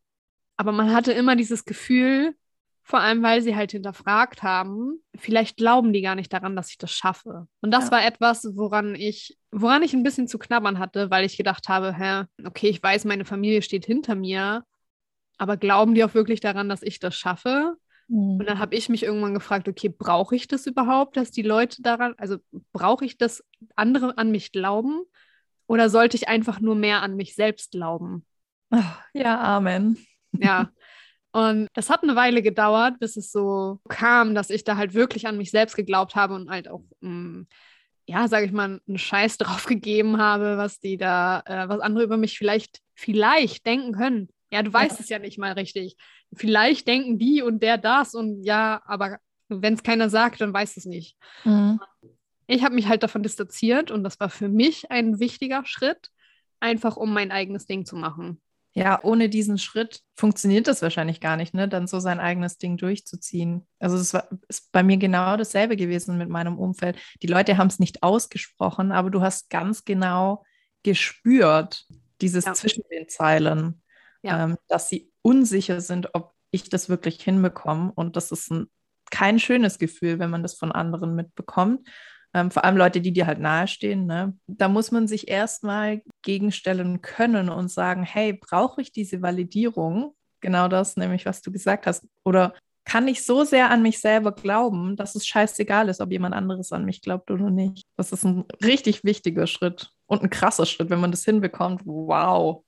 Aber 0.56 0.72
man 0.72 0.92
hatte 0.92 1.12
immer 1.12 1.36
dieses 1.36 1.64
Gefühl, 1.64 2.34
vor 2.82 3.00
allem 3.00 3.22
weil 3.22 3.40
sie 3.40 3.56
halt 3.56 3.72
hinterfragt 3.72 4.42
haben, 4.42 5.02
vielleicht 5.16 5.56
glauben 5.56 5.92
die 5.92 6.02
gar 6.02 6.14
nicht 6.14 6.32
daran, 6.32 6.54
dass 6.54 6.70
ich 6.70 6.76
das 6.76 6.92
schaffe. 6.92 7.48
Und 7.62 7.70
das 7.70 7.86
ja. 7.86 7.92
war 7.92 8.04
etwas, 8.04 8.46
woran 8.56 8.94
ich, 8.94 9.38
woran 9.50 9.82
ich 9.82 9.94
ein 9.94 10.02
bisschen 10.02 10.28
zu 10.28 10.38
knabbern 10.38 10.78
hatte, 10.78 11.10
weil 11.10 11.24
ich 11.24 11.38
gedacht 11.38 11.68
habe, 11.68 11.94
hä, 11.94 12.24
okay, 12.44 12.68
ich 12.68 12.82
weiß, 12.82 13.06
meine 13.06 13.24
Familie 13.24 13.62
steht 13.62 13.86
hinter 13.86 14.14
mir, 14.14 14.64
aber 15.38 15.56
glauben 15.56 15.94
die 15.94 16.04
auch 16.04 16.12
wirklich 16.12 16.40
daran, 16.40 16.68
dass 16.68 16.82
ich 16.82 16.98
das 16.98 17.16
schaffe? 17.16 17.76
Mhm. 18.08 18.40
Und 18.40 18.46
dann 18.46 18.58
habe 18.58 18.76
ich 18.76 18.90
mich 18.90 19.02
irgendwann 19.02 19.32
gefragt, 19.32 19.66
okay, 19.66 19.88
brauche 19.88 20.36
ich 20.36 20.46
das 20.46 20.66
überhaupt, 20.66 21.16
dass 21.16 21.30
die 21.30 21.42
Leute 21.42 21.80
daran, 21.80 22.14
also 22.18 22.36
brauche 22.72 23.06
ich 23.06 23.16
das, 23.16 23.42
andere 23.76 24.18
an 24.18 24.30
mich 24.30 24.52
glauben? 24.52 25.00
Oder 25.66 25.88
sollte 25.88 26.18
ich 26.18 26.28
einfach 26.28 26.60
nur 26.60 26.74
mehr 26.74 27.00
an 27.00 27.16
mich 27.16 27.34
selbst 27.34 27.70
glauben? 27.70 28.26
ja, 29.14 29.40
Amen. 29.40 29.96
Ja. 30.40 30.70
Und 31.32 31.66
das 31.74 31.90
hat 31.90 32.04
eine 32.04 32.14
Weile 32.14 32.42
gedauert, 32.42 33.00
bis 33.00 33.16
es 33.16 33.32
so 33.32 33.80
kam, 33.88 34.36
dass 34.36 34.50
ich 34.50 34.62
da 34.62 34.76
halt 34.76 34.94
wirklich 34.94 35.26
an 35.26 35.36
mich 35.36 35.50
selbst 35.50 35.74
geglaubt 35.74 36.14
habe 36.14 36.34
und 36.34 36.48
halt 36.48 36.68
auch, 36.68 36.84
mh, 37.00 37.10
mm, 37.10 37.46
ja, 38.06 38.28
sage 38.28 38.46
ich 38.46 38.52
mal, 38.52 38.80
einen 38.86 38.98
Scheiß 38.98 39.38
drauf 39.38 39.66
gegeben 39.66 40.18
habe, 40.18 40.58
was 40.58 40.78
die 40.78 40.96
da, 40.96 41.42
äh, 41.46 41.68
was 41.68 41.80
andere 41.80 42.04
über 42.04 42.16
mich 42.16 42.38
vielleicht, 42.38 42.80
vielleicht 42.94 43.66
denken 43.66 43.92
können. 43.92 44.28
Ja, 44.52 44.62
du 44.62 44.72
weißt 44.72 44.98
ja. 44.98 45.02
es 45.02 45.08
ja 45.08 45.18
nicht 45.18 45.38
mal 45.38 45.52
richtig. 45.52 45.96
Vielleicht 46.32 46.86
denken 46.86 47.18
die 47.18 47.42
und 47.42 47.64
der 47.64 47.78
das 47.78 48.14
und 48.14 48.44
ja, 48.44 48.80
aber 48.84 49.18
wenn 49.48 49.74
es 49.74 49.82
keiner 49.82 50.10
sagt, 50.10 50.40
dann 50.40 50.52
weiß 50.52 50.76
es 50.76 50.84
nicht. 50.84 51.16
Mhm. 51.44 51.80
Ich 52.46 52.62
habe 52.62 52.76
mich 52.76 52.86
halt 52.86 53.02
davon 53.02 53.24
distanziert 53.24 53.90
und 53.90 54.04
das 54.04 54.20
war 54.20 54.30
für 54.30 54.48
mich 54.48 54.90
ein 54.92 55.18
wichtiger 55.18 55.64
Schritt, 55.64 56.10
einfach 56.60 56.96
um 56.96 57.12
mein 57.12 57.32
eigenes 57.32 57.66
Ding 57.66 57.84
zu 57.84 57.96
machen. 57.96 58.40
Ja, 58.76 58.98
ohne 59.04 59.28
diesen 59.28 59.56
Schritt 59.56 60.00
funktioniert 60.16 60.66
das 60.66 60.82
wahrscheinlich 60.82 61.20
gar 61.20 61.36
nicht, 61.36 61.54
ne? 61.54 61.68
Dann 61.68 61.86
so 61.86 62.00
sein 62.00 62.18
eigenes 62.18 62.58
Ding 62.58 62.76
durchzuziehen. 62.76 63.66
Also 63.78 63.96
es 63.96 64.12
war 64.12 64.28
ist 64.48 64.72
bei 64.72 64.82
mir 64.82 64.96
genau 64.96 65.36
dasselbe 65.36 65.76
gewesen 65.76 66.18
mit 66.18 66.28
meinem 66.28 66.58
Umfeld. 66.58 66.98
Die 67.22 67.28
Leute 67.28 67.56
haben 67.56 67.68
es 67.68 67.78
nicht 67.78 68.02
ausgesprochen, 68.02 68.90
aber 68.90 69.10
du 69.10 69.20
hast 69.20 69.48
ganz 69.48 69.84
genau 69.84 70.44
gespürt, 70.82 71.86
dieses 72.20 72.46
ja. 72.46 72.54
zwischen 72.54 72.82
den 72.90 73.08
Zeilen, 73.08 73.80
ja. 74.22 74.44
ähm, 74.44 74.56
dass 74.66 74.88
sie 74.88 75.12
unsicher 75.22 75.80
sind, 75.80 76.08
ob 76.14 76.34
ich 76.50 76.68
das 76.68 76.88
wirklich 76.88 77.22
hinbekomme. 77.22 77.92
Und 77.94 78.16
das 78.16 78.32
ist 78.32 78.50
ein, 78.50 78.66
kein 79.10 79.38
schönes 79.38 79.78
Gefühl, 79.78 80.18
wenn 80.18 80.30
man 80.30 80.42
das 80.42 80.54
von 80.54 80.72
anderen 80.72 81.14
mitbekommt 81.14 81.88
ähm, 82.34 82.50
vor 82.50 82.64
allem 82.64 82.76
Leute, 82.76 83.00
die 83.00 83.12
dir 83.12 83.26
halt 83.26 83.38
nahestehen, 83.38 84.06
ne? 84.06 84.36
da 84.46 84.68
muss 84.68 84.90
man 84.90 85.06
sich 85.06 85.28
erstmal 85.28 86.02
gegenstellen 86.22 87.00
können 87.00 87.48
und 87.48 87.70
sagen, 87.70 88.02
hey, 88.02 88.32
brauche 88.32 88.82
ich 88.82 88.92
diese 88.92 89.22
Validierung? 89.22 90.14
Genau 90.40 90.68
das, 90.68 90.96
nämlich 90.96 91.24
was 91.24 91.40
du 91.40 91.52
gesagt 91.52 91.86
hast. 91.86 92.06
Oder 92.24 92.52
kann 92.84 93.08
ich 93.08 93.24
so 93.24 93.44
sehr 93.44 93.70
an 93.70 93.82
mich 93.82 94.00
selber 94.00 94.32
glauben, 94.32 94.96
dass 94.96 95.14
es 95.14 95.26
scheißegal 95.26 95.88
ist, 95.88 96.00
ob 96.00 96.10
jemand 96.10 96.34
anderes 96.34 96.72
an 96.72 96.84
mich 96.84 97.00
glaubt 97.00 97.30
oder 97.30 97.50
nicht. 97.50 97.86
Das 97.96 98.12
ist 98.12 98.24
ein 98.24 98.44
richtig 98.62 99.04
wichtiger 99.04 99.46
Schritt 99.46 99.92
und 100.06 100.22
ein 100.22 100.30
krasser 100.30 100.66
Schritt, 100.66 100.90
wenn 100.90 101.00
man 101.00 101.10
das 101.10 101.24
hinbekommt. 101.24 101.82
Wow. 101.84 102.64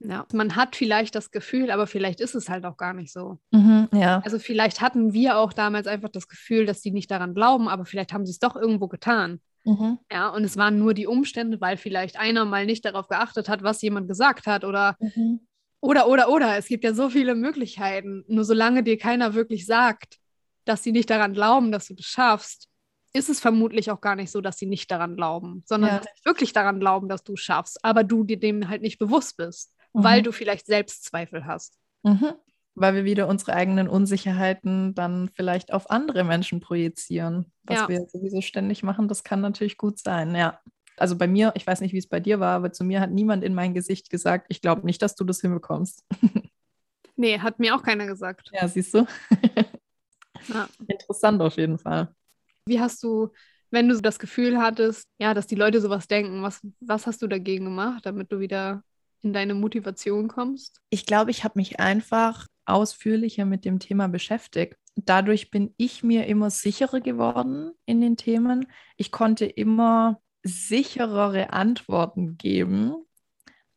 Ja, 0.00 0.26
man 0.32 0.56
hat 0.56 0.76
vielleicht 0.76 1.14
das 1.14 1.30
Gefühl, 1.30 1.70
aber 1.70 1.86
vielleicht 1.86 2.20
ist 2.20 2.34
es 2.34 2.48
halt 2.48 2.66
auch 2.66 2.76
gar 2.76 2.92
nicht 2.92 3.12
so. 3.12 3.38
Mhm, 3.52 3.88
ja. 3.92 4.20
Also 4.24 4.38
vielleicht 4.38 4.80
hatten 4.80 5.12
wir 5.12 5.38
auch 5.38 5.52
damals 5.52 5.86
einfach 5.86 6.10
das 6.10 6.28
Gefühl, 6.28 6.66
dass 6.66 6.82
sie 6.82 6.90
nicht 6.90 7.10
daran 7.10 7.34
glauben, 7.34 7.68
aber 7.68 7.84
vielleicht 7.86 8.12
haben 8.12 8.26
sie 8.26 8.32
es 8.32 8.38
doch 8.38 8.56
irgendwo 8.56 8.88
getan. 8.88 9.40
Mhm. 9.64 9.98
Ja, 10.12 10.28
und 10.28 10.44
es 10.44 10.56
waren 10.56 10.78
nur 10.78 10.94
die 10.94 11.06
Umstände, 11.06 11.60
weil 11.60 11.76
vielleicht 11.76 12.18
einer 12.18 12.44
mal 12.44 12.66
nicht 12.66 12.84
darauf 12.84 13.08
geachtet 13.08 13.48
hat, 13.48 13.62
was 13.62 13.80
jemand 13.80 14.08
gesagt 14.08 14.46
hat 14.46 14.64
oder 14.64 14.96
mhm. 15.00 15.40
oder 15.80 16.06
oder 16.08 16.28
oder. 16.28 16.58
Es 16.58 16.66
gibt 16.66 16.84
ja 16.84 16.92
so 16.92 17.08
viele 17.08 17.34
Möglichkeiten. 17.34 18.24
Nur 18.28 18.44
solange 18.44 18.82
dir 18.82 18.98
keiner 18.98 19.34
wirklich 19.34 19.64
sagt, 19.64 20.18
dass 20.66 20.82
sie 20.82 20.92
nicht 20.92 21.08
daran 21.08 21.32
glauben, 21.32 21.72
dass 21.72 21.86
du 21.86 21.94
das 21.94 22.06
schaffst, 22.06 22.68
ist 23.14 23.30
es 23.30 23.40
vermutlich 23.40 23.90
auch 23.90 24.00
gar 24.00 24.16
nicht 24.16 24.30
so, 24.30 24.40
dass 24.40 24.58
sie 24.58 24.66
nicht 24.66 24.90
daran 24.90 25.16
glauben, 25.16 25.62
sondern 25.66 25.96
ja. 25.96 26.02
wirklich 26.24 26.52
daran 26.52 26.80
glauben, 26.80 27.08
dass 27.08 27.22
du 27.22 27.34
es 27.34 27.40
schaffst, 27.40 27.82
aber 27.84 28.02
du 28.02 28.24
dir 28.24 28.38
dem 28.38 28.68
halt 28.68 28.82
nicht 28.82 28.98
bewusst 28.98 29.36
bist 29.36 29.73
mhm. 29.94 30.04
weil 30.04 30.22
du 30.22 30.32
vielleicht 30.32 30.66
Selbstzweifel 30.66 31.46
hast. 31.46 31.78
Mhm. 32.02 32.34
Weil 32.74 32.94
wir 32.96 33.04
wieder 33.04 33.28
unsere 33.28 33.54
eigenen 33.54 33.88
Unsicherheiten 33.88 34.94
dann 34.94 35.30
vielleicht 35.34 35.72
auf 35.72 35.90
andere 35.90 36.24
Menschen 36.24 36.60
projizieren, 36.60 37.52
was 37.62 37.80
ja. 37.80 37.88
wir 37.88 38.06
sowieso 38.08 38.40
ständig 38.40 38.82
machen. 38.82 39.08
Das 39.08 39.22
kann 39.22 39.40
natürlich 39.40 39.78
gut 39.78 39.98
sein, 39.98 40.34
ja. 40.34 40.60
Also 40.96 41.16
bei 41.16 41.26
mir, 41.26 41.52
ich 41.56 41.66
weiß 41.66 41.80
nicht, 41.80 41.92
wie 41.92 41.98
es 41.98 42.08
bei 42.08 42.20
dir 42.20 42.40
war, 42.40 42.56
aber 42.56 42.72
zu 42.72 42.84
mir 42.84 43.00
hat 43.00 43.10
niemand 43.10 43.42
in 43.42 43.54
mein 43.54 43.74
Gesicht 43.74 44.10
gesagt, 44.10 44.46
ich 44.48 44.60
glaube 44.60 44.84
nicht, 44.84 45.02
dass 45.02 45.14
du 45.14 45.24
das 45.24 45.40
hinbekommst. 45.40 46.04
nee, 47.16 47.38
hat 47.38 47.58
mir 47.58 47.74
auch 47.74 47.82
keiner 47.82 48.06
gesagt. 48.06 48.50
Ja, 48.52 48.68
siehst 48.68 48.94
du? 48.94 49.06
ja. 50.48 50.68
Interessant 50.86 51.40
auf 51.42 51.56
jeden 51.56 51.78
Fall. 51.78 52.14
Wie 52.66 52.80
hast 52.80 53.02
du, 53.02 53.30
wenn 53.70 53.88
du 53.88 54.00
das 54.00 54.18
Gefühl 54.18 54.58
hattest, 54.58 55.08
ja, 55.18 55.34
dass 55.34 55.46
die 55.46 55.56
Leute 55.56 55.80
sowas 55.80 56.06
denken, 56.06 56.42
was, 56.42 56.60
was 56.80 57.06
hast 57.06 57.22
du 57.22 57.26
dagegen 57.26 57.64
gemacht, 57.64 58.06
damit 58.06 58.30
du 58.30 58.38
wieder 58.38 58.82
in 59.24 59.32
deine 59.32 59.54
Motivation 59.54 60.28
kommst? 60.28 60.80
Ich 60.90 61.06
glaube, 61.06 61.30
ich 61.30 61.44
habe 61.44 61.58
mich 61.58 61.80
einfach 61.80 62.46
ausführlicher 62.66 63.44
mit 63.44 63.64
dem 63.64 63.78
Thema 63.78 64.08
beschäftigt. 64.08 64.76
Dadurch 64.96 65.50
bin 65.50 65.74
ich 65.76 66.04
mir 66.04 66.26
immer 66.26 66.50
sicherer 66.50 67.00
geworden 67.00 67.72
in 67.84 68.00
den 68.00 68.16
Themen. 68.16 68.66
Ich 68.96 69.10
konnte 69.10 69.44
immer 69.44 70.20
sicherere 70.42 71.52
Antworten 71.52 72.36
geben 72.36 72.94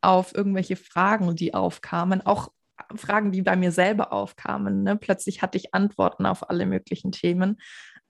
auf 0.00 0.34
irgendwelche 0.34 0.76
Fragen, 0.76 1.34
die 1.34 1.54
aufkamen, 1.54 2.24
auch 2.24 2.52
Fragen, 2.94 3.32
die 3.32 3.42
bei 3.42 3.56
mir 3.56 3.72
selber 3.72 4.12
aufkamen. 4.12 4.84
Ne? 4.84 4.96
Plötzlich 4.96 5.42
hatte 5.42 5.58
ich 5.58 5.74
Antworten 5.74 6.26
auf 6.26 6.48
alle 6.48 6.66
möglichen 6.66 7.10
Themen 7.10 7.58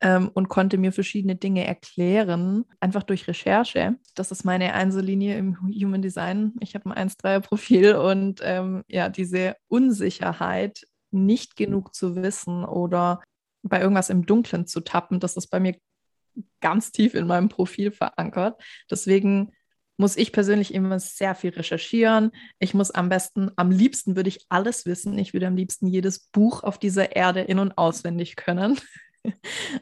ähm, 0.00 0.31
und 0.33 0.49
konnte 0.49 0.78
mir 0.78 0.93
verschiedene 0.93 1.37
Dinge 1.37 1.67
erklären, 1.67 2.64
einfach 2.81 3.02
durch 3.02 3.26
Recherche. 3.26 3.97
Das 4.14 4.31
ist 4.31 4.45
meine 4.45 4.75
Einzellinie 4.75 5.37
im 5.37 5.59
Human 5.61 6.02
Design. 6.02 6.55
Ich 6.61 6.75
habe 6.75 6.90
ein 6.95 7.09
1-3er-Profil 7.09 7.95
und 7.95 8.40
ähm, 8.43 8.85
ja, 8.88 9.09
diese 9.09 9.57
Unsicherheit, 9.69 10.87
nicht 11.11 11.57
genug 11.57 11.95
zu 11.95 12.17
wissen 12.17 12.64
oder 12.64 13.23
bei 13.62 13.81
irgendwas 13.81 14.11
im 14.11 14.26
Dunkeln 14.26 14.67
zu 14.67 14.81
tappen, 14.81 15.21
das 15.21 15.37
ist 15.37 15.49
bei 15.49 15.59
mir 15.59 15.75
ganz 16.61 16.93
tief 16.93 17.14
in 17.14 17.26
meinem 17.26 17.49
Profil 17.49 17.90
verankert. 17.90 18.62
Deswegen 18.90 19.52
muss 19.97 20.17
ich 20.17 20.33
persönlich 20.33 20.73
immer 20.73 21.00
sehr 21.00 21.35
viel 21.35 21.50
recherchieren. 21.50 22.31
Ich 22.61 22.73
muss 22.73 22.93
am 22.93 23.09
besten, 23.09 23.50
am 23.57 23.73
liebsten 23.73 24.14
würde 24.14 24.28
ich 24.28 24.47
alles 24.49 24.87
wissen. 24.87 25.19
Ich 25.19 25.33
würde 25.33 25.49
am 25.49 25.57
liebsten 25.57 25.88
jedes 25.88 26.21
Buch 26.21 26.62
auf 26.62 26.78
dieser 26.78 27.17
Erde 27.17 27.40
in- 27.40 27.59
und 27.59 27.76
auswendig 27.76 28.37
können. 28.37 28.78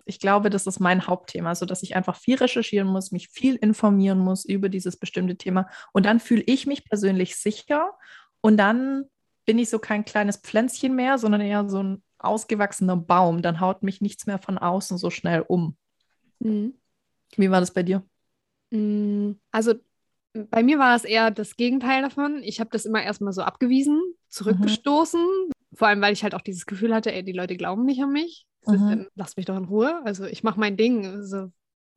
Ich 0.04 0.20
glaube, 0.20 0.50
das 0.50 0.66
ist 0.66 0.80
mein 0.80 1.06
Hauptthema, 1.06 1.54
so 1.54 1.66
dass 1.66 1.82
ich 1.82 1.96
einfach 1.96 2.16
viel 2.16 2.36
recherchieren 2.36 2.88
muss, 2.88 3.12
mich 3.12 3.28
viel 3.28 3.56
informieren 3.56 4.18
muss 4.18 4.44
über 4.44 4.68
dieses 4.68 4.96
bestimmte 4.96 5.36
Thema 5.36 5.68
und 5.92 6.06
dann 6.06 6.20
fühle 6.20 6.42
ich 6.46 6.66
mich 6.66 6.84
persönlich 6.84 7.36
sicher 7.36 7.92
und 8.40 8.56
dann 8.56 9.04
bin 9.46 9.58
ich 9.58 9.70
so 9.70 9.78
kein 9.78 10.04
kleines 10.04 10.38
Pflänzchen 10.38 10.94
mehr, 10.94 11.18
sondern 11.18 11.40
eher 11.40 11.68
so 11.68 11.82
ein 11.82 12.02
ausgewachsener 12.18 12.96
Baum. 12.96 13.42
Dann 13.42 13.60
haut 13.60 13.82
mich 13.82 14.00
nichts 14.00 14.26
mehr 14.26 14.38
von 14.38 14.58
außen 14.58 14.98
so 14.98 15.10
schnell 15.10 15.44
um. 15.46 15.76
Mhm. 16.40 16.74
Wie 17.36 17.50
war 17.50 17.60
das 17.60 17.72
bei 17.72 17.82
dir? 17.82 18.02
Mm, 18.70 19.32
also 19.50 19.74
bei 20.50 20.62
mir 20.62 20.78
war 20.78 20.94
es 20.96 21.04
eher 21.04 21.30
das 21.30 21.56
Gegenteil 21.56 22.02
davon. 22.02 22.42
Ich 22.42 22.60
habe 22.60 22.70
das 22.70 22.84
immer 22.84 23.02
erstmal 23.02 23.32
so 23.32 23.42
abgewiesen, 23.42 24.00
zurückgestoßen, 24.28 25.20
mhm. 25.20 25.50
vor 25.74 25.88
allem 25.88 26.02
weil 26.02 26.12
ich 26.12 26.22
halt 26.22 26.34
auch 26.34 26.42
dieses 26.42 26.66
Gefühl 26.66 26.94
hatte, 26.94 27.12
ey, 27.12 27.22
die 27.22 27.32
Leute 27.32 27.56
glauben 27.56 27.84
nicht 27.84 28.02
an 28.02 28.12
mich. 28.12 28.46
Mhm. 28.66 29.08
Lass 29.14 29.36
mich 29.36 29.46
doch 29.46 29.56
in 29.56 29.64
Ruhe. 29.64 30.00
Also 30.04 30.24
ich 30.24 30.42
mache 30.42 30.60
mein 30.60 30.76
Ding. 30.76 31.06
Also, 31.06 31.50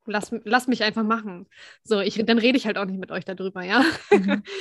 lass, 0.06 0.32
lass 0.44 0.68
mich 0.68 0.82
einfach 0.82 1.02
machen. 1.02 1.46
So, 1.84 2.00
ich, 2.00 2.14
dann 2.24 2.38
rede 2.38 2.58
ich 2.58 2.66
halt 2.66 2.78
auch 2.78 2.84
nicht 2.84 3.00
mit 3.00 3.10
euch 3.10 3.24
darüber, 3.24 3.62
ja. 3.62 3.84
Mhm. 4.10 4.42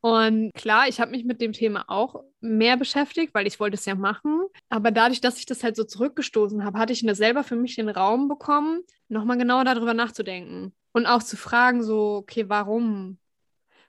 Und 0.00 0.54
klar, 0.54 0.86
ich 0.88 1.00
habe 1.00 1.10
mich 1.10 1.24
mit 1.24 1.40
dem 1.40 1.52
Thema 1.52 1.84
auch 1.88 2.22
mehr 2.40 2.76
beschäftigt, 2.76 3.34
weil 3.34 3.48
ich 3.48 3.58
wollte 3.58 3.74
es 3.74 3.84
ja 3.84 3.96
machen. 3.96 4.42
Aber 4.68 4.92
dadurch, 4.92 5.20
dass 5.20 5.38
ich 5.38 5.46
das 5.46 5.64
halt 5.64 5.74
so 5.74 5.82
zurückgestoßen 5.82 6.64
habe, 6.64 6.78
hatte 6.78 6.92
ich 6.92 7.02
mir 7.02 7.16
selber 7.16 7.42
für 7.42 7.56
mich 7.56 7.74
den 7.74 7.88
Raum 7.88 8.28
bekommen, 8.28 8.82
nochmal 9.08 9.38
genauer 9.38 9.64
darüber 9.64 9.94
nachzudenken. 9.94 10.72
Und 10.92 11.06
auch 11.06 11.22
zu 11.22 11.36
fragen, 11.36 11.82
so, 11.82 12.16
okay, 12.16 12.48
warum? 12.48 13.18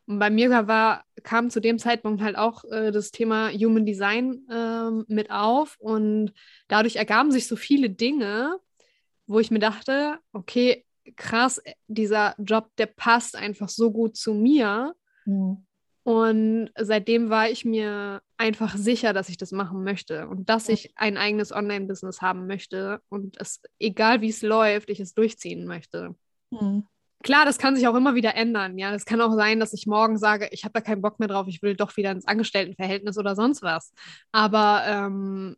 Und 0.09 0.17
bei 0.17 0.31
mir 0.31 0.49
war, 0.67 1.05
kam 1.21 1.51
zu 1.51 1.59
dem 1.59 1.77
Zeitpunkt 1.77 2.23
halt 2.23 2.35
auch 2.35 2.63
äh, 2.65 2.91
das 2.91 3.11
Thema 3.11 3.51
Human 3.51 3.85
Design 3.85 4.41
äh, 4.49 4.89
mit 5.07 5.29
auf 5.29 5.77
und 5.79 6.33
dadurch 6.67 6.95
ergaben 6.95 7.29
sich 7.29 7.47
so 7.47 7.55
viele 7.55 7.91
Dinge, 7.91 8.57
wo 9.27 9.39
ich 9.39 9.51
mir 9.51 9.59
dachte, 9.59 10.17
okay, 10.33 10.83
krass, 11.15 11.61
dieser 11.85 12.33
Job, 12.39 12.71
der 12.79 12.87
passt 12.87 13.35
einfach 13.35 13.69
so 13.69 13.91
gut 13.91 14.17
zu 14.17 14.33
mir. 14.33 14.95
Mhm. 15.25 15.67
Und 16.01 16.71
seitdem 16.75 17.29
war 17.29 17.47
ich 17.47 17.63
mir 17.63 18.23
einfach 18.35 18.75
sicher, 18.77 19.13
dass 19.13 19.29
ich 19.29 19.37
das 19.37 19.51
machen 19.51 19.83
möchte 19.83 20.27
und 20.27 20.49
dass 20.49 20.69
ich 20.69 20.91
ein 20.95 21.17
eigenes 21.17 21.51
Online-Business 21.51 22.19
haben 22.19 22.47
möchte 22.47 22.99
und 23.09 23.39
es, 23.39 23.61
egal 23.77 24.21
wie 24.21 24.29
es 24.29 24.41
läuft, 24.41 24.89
ich 24.89 24.99
es 24.99 25.13
durchziehen 25.13 25.67
möchte. 25.67 26.15
Mhm. 26.49 26.87
Klar, 27.21 27.45
das 27.45 27.57
kann 27.57 27.75
sich 27.75 27.85
auch 27.87 27.95
immer 27.95 28.15
wieder 28.15 28.35
ändern. 28.35 28.77
Ja, 28.77 28.93
es 28.93 29.05
kann 29.05 29.19
auch 29.21 29.33
sein, 29.35 29.59
dass 29.59 29.73
ich 29.73 29.85
morgen 29.85 30.17
sage, 30.17 30.47
ich 30.51 30.63
habe 30.63 30.73
da 30.73 30.81
keinen 30.81 31.01
Bock 31.01 31.19
mehr 31.19 31.27
drauf, 31.27 31.47
ich 31.49 31.61
will 31.61 31.75
doch 31.75 31.97
wieder 31.97 32.11
ins 32.11 32.25
Angestelltenverhältnis 32.25 33.17
oder 33.17 33.35
sonst 33.35 33.61
was. 33.61 33.93
Aber 34.31 34.83
ähm, 34.85 35.57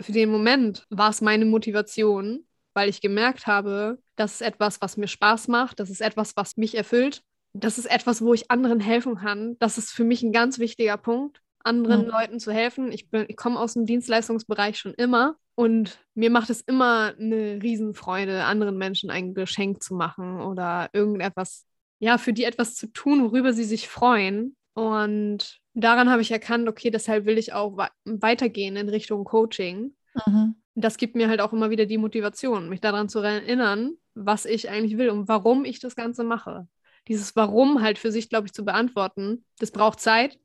für 0.00 0.12
den 0.12 0.30
Moment 0.30 0.86
war 0.90 1.10
es 1.10 1.20
meine 1.20 1.44
Motivation, 1.44 2.44
weil 2.74 2.88
ich 2.88 3.00
gemerkt 3.00 3.46
habe, 3.46 3.98
das 4.16 4.34
ist 4.34 4.42
etwas, 4.42 4.80
was 4.80 4.96
mir 4.96 5.08
Spaß 5.08 5.48
macht, 5.48 5.78
das 5.80 5.90
ist 5.90 6.00
etwas, 6.00 6.36
was 6.36 6.56
mich 6.56 6.74
erfüllt, 6.76 7.22
das 7.52 7.78
ist 7.78 7.86
etwas, 7.86 8.20
wo 8.20 8.34
ich 8.34 8.50
anderen 8.50 8.80
helfen 8.80 9.16
kann. 9.16 9.56
Das 9.60 9.78
ist 9.78 9.92
für 9.92 10.04
mich 10.04 10.22
ein 10.22 10.32
ganz 10.32 10.58
wichtiger 10.58 10.96
Punkt, 10.96 11.40
anderen 11.66 12.04
mhm. 12.04 12.10
Leuten 12.10 12.40
zu 12.40 12.52
helfen. 12.52 12.92
Ich, 12.92 13.08
ich 13.12 13.36
komme 13.36 13.58
aus 13.58 13.74
dem 13.74 13.86
Dienstleistungsbereich 13.86 14.78
schon 14.78 14.94
immer 14.94 15.36
und 15.54 15.98
mir 16.14 16.30
macht 16.30 16.50
es 16.50 16.60
immer 16.62 17.14
eine 17.18 17.62
Riesenfreude, 17.62 18.44
anderen 18.44 18.78
Menschen 18.78 19.10
ein 19.10 19.34
Geschenk 19.34 19.82
zu 19.82 19.94
machen 19.94 20.40
oder 20.40 20.88
irgendetwas, 20.92 21.66
ja, 21.98 22.18
für 22.18 22.32
die 22.32 22.44
etwas 22.44 22.74
zu 22.74 22.92
tun, 22.92 23.24
worüber 23.24 23.52
sie 23.52 23.64
sich 23.64 23.88
freuen. 23.88 24.56
Und 24.74 25.58
daran 25.74 26.10
habe 26.10 26.22
ich 26.22 26.30
erkannt, 26.30 26.68
okay, 26.68 26.90
deshalb 26.90 27.24
will 27.24 27.38
ich 27.38 27.52
auch 27.52 27.76
weitergehen 28.04 28.76
in 28.76 28.88
Richtung 28.88 29.24
Coaching. 29.24 29.94
Mhm 30.26 30.56
das 30.76 30.98
gibt 30.98 31.16
mir 31.16 31.28
halt 31.28 31.40
auch 31.40 31.52
immer 31.52 31.70
wieder 31.70 31.86
die 31.86 31.98
Motivation, 31.98 32.68
mich 32.68 32.80
daran 32.80 33.08
zu 33.08 33.20
erinnern, 33.20 33.96
was 34.14 34.44
ich 34.44 34.68
eigentlich 34.68 34.98
will 34.98 35.08
und 35.08 35.26
warum 35.26 35.64
ich 35.64 35.80
das 35.80 35.96
Ganze 35.96 36.22
mache. 36.22 36.68
Dieses 37.08 37.34
Warum 37.34 37.82
halt 37.82 37.98
für 37.98 38.12
sich, 38.12 38.28
glaube 38.28 38.46
ich, 38.46 38.52
zu 38.52 38.64
beantworten, 38.64 39.44
das 39.58 39.70
braucht 39.70 40.00
Zeit. 40.00 40.38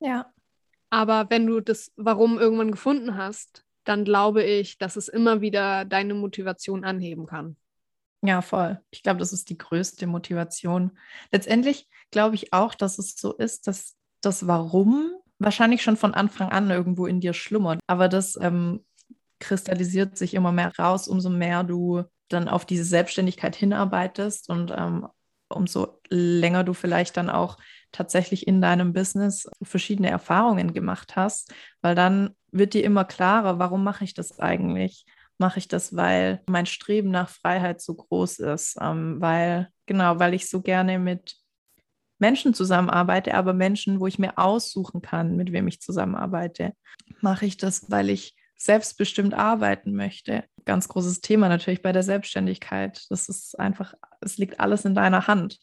Ja. 0.00 0.32
Aber 0.90 1.28
wenn 1.30 1.46
du 1.46 1.60
das 1.60 1.92
Warum 1.96 2.38
irgendwann 2.38 2.70
gefunden 2.70 3.16
hast, 3.16 3.64
dann 3.84 4.04
glaube 4.04 4.42
ich, 4.42 4.78
dass 4.78 4.96
es 4.96 5.08
immer 5.08 5.40
wieder 5.40 5.84
deine 5.84 6.14
Motivation 6.14 6.84
anheben 6.84 7.26
kann. 7.26 7.56
Ja, 8.22 8.42
voll. 8.42 8.80
Ich 8.90 9.02
glaube, 9.02 9.20
das 9.20 9.32
ist 9.32 9.48
die 9.48 9.58
größte 9.58 10.06
Motivation. 10.06 10.98
Letztendlich 11.30 11.88
glaube 12.10 12.34
ich 12.34 12.52
auch, 12.52 12.74
dass 12.74 12.98
es 12.98 13.16
so 13.16 13.32
ist, 13.32 13.66
dass 13.66 13.96
das 14.20 14.46
Warum 14.46 15.12
wahrscheinlich 15.38 15.82
schon 15.82 15.96
von 15.96 16.14
Anfang 16.14 16.50
an 16.50 16.70
irgendwo 16.70 17.06
in 17.06 17.20
dir 17.20 17.32
schlummert. 17.32 17.80
Aber 17.86 18.08
das 18.08 18.36
ähm, 18.40 18.84
kristallisiert 19.38 20.18
sich 20.18 20.34
immer 20.34 20.52
mehr 20.52 20.72
raus, 20.78 21.06
umso 21.06 21.30
mehr 21.30 21.62
du 21.62 22.02
dann 22.28 22.48
auf 22.48 22.66
diese 22.66 22.84
Selbstständigkeit 22.84 23.54
hinarbeitest 23.54 24.50
und 24.50 24.72
ähm, 24.76 25.06
umso 25.48 26.00
länger 26.08 26.64
du 26.64 26.74
vielleicht 26.74 27.16
dann 27.16 27.30
auch 27.30 27.58
tatsächlich 27.92 28.46
in 28.46 28.60
deinem 28.60 28.92
Business 28.92 29.48
verschiedene 29.62 30.10
Erfahrungen 30.10 30.74
gemacht 30.74 31.16
hast, 31.16 31.52
weil 31.80 31.94
dann 31.94 32.34
wird 32.50 32.74
dir 32.74 32.84
immer 32.84 33.04
klarer, 33.04 33.58
warum 33.58 33.84
mache 33.84 34.04
ich 34.04 34.14
das 34.14 34.38
eigentlich? 34.38 35.06
Mache 35.38 35.58
ich 35.58 35.68
das, 35.68 35.94
weil 35.94 36.42
mein 36.46 36.66
Streben 36.66 37.10
nach 37.10 37.28
Freiheit 37.28 37.80
so 37.80 37.94
groß 37.94 38.40
ist, 38.40 38.76
ähm, 38.80 39.20
weil, 39.20 39.68
genau, 39.86 40.18
weil 40.18 40.34
ich 40.34 40.50
so 40.50 40.60
gerne 40.60 40.98
mit 40.98 41.36
Menschen 42.18 42.52
zusammenarbeite, 42.52 43.34
aber 43.34 43.52
Menschen, 43.52 44.00
wo 44.00 44.06
ich 44.06 44.18
mir 44.18 44.36
aussuchen 44.38 45.00
kann, 45.02 45.36
mit 45.36 45.52
wem 45.52 45.68
ich 45.68 45.80
zusammenarbeite. 45.80 46.72
Mache 47.20 47.46
ich 47.46 47.56
das, 47.56 47.90
weil 47.90 48.10
ich 48.10 48.34
selbstbestimmt 48.58 49.34
arbeiten 49.34 49.94
möchte. 49.94 50.44
Ganz 50.64 50.88
großes 50.88 51.20
Thema 51.20 51.48
natürlich 51.48 51.80
bei 51.80 51.92
der 51.92 52.02
Selbstständigkeit. 52.02 53.06
Das 53.08 53.28
ist 53.28 53.58
einfach, 53.58 53.94
es 54.20 54.36
liegt 54.36 54.60
alles 54.60 54.84
in 54.84 54.94
deiner 54.94 55.26
Hand. 55.26 55.60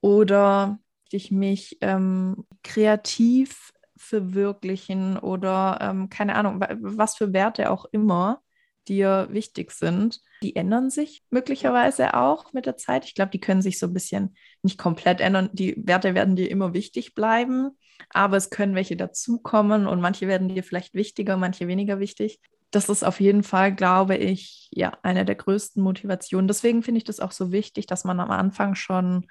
Oder 0.00 0.78
ich 1.10 1.30
mich 1.30 1.78
ähm, 1.80 2.46
kreativ 2.62 3.72
verwirklichen 3.96 5.18
oder 5.18 5.78
ähm, 5.80 6.10
keine 6.10 6.34
Ahnung, 6.34 6.62
was 6.80 7.16
für 7.16 7.32
Werte 7.32 7.70
auch 7.70 7.86
immer 7.86 8.42
dir 8.86 9.28
wichtig 9.30 9.72
sind. 9.72 10.20
Die 10.42 10.54
ändern 10.54 10.90
sich 10.90 11.24
möglicherweise 11.30 12.14
auch 12.14 12.52
mit 12.52 12.66
der 12.66 12.76
Zeit. 12.76 13.04
Ich 13.06 13.14
glaube, 13.14 13.30
die 13.30 13.40
können 13.40 13.62
sich 13.62 13.78
so 13.78 13.86
ein 13.86 13.94
bisschen 13.94 14.36
nicht 14.62 14.78
komplett 14.78 15.20
ändern. 15.20 15.48
Die 15.52 15.74
Werte 15.78 16.14
werden 16.14 16.36
dir 16.36 16.50
immer 16.50 16.74
wichtig 16.74 17.14
bleiben, 17.14 17.70
aber 18.10 18.36
es 18.36 18.50
können 18.50 18.74
welche 18.74 18.96
dazukommen 18.96 19.86
und 19.86 20.00
manche 20.00 20.28
werden 20.28 20.48
dir 20.48 20.62
vielleicht 20.62 20.94
wichtiger, 20.94 21.36
manche 21.36 21.68
weniger 21.68 21.98
wichtig. 21.98 22.40
Das 22.70 22.88
ist 22.88 23.04
auf 23.04 23.20
jeden 23.20 23.42
Fall, 23.42 23.74
glaube 23.74 24.16
ich, 24.16 24.68
ja, 24.72 24.92
eine 25.02 25.24
der 25.24 25.36
größten 25.36 25.82
Motivationen. 25.82 26.48
Deswegen 26.48 26.82
finde 26.82 26.98
ich 26.98 27.04
das 27.04 27.20
auch 27.20 27.32
so 27.32 27.52
wichtig, 27.52 27.86
dass 27.86 28.04
man 28.04 28.20
am 28.20 28.30
Anfang 28.30 28.74
schon 28.74 29.26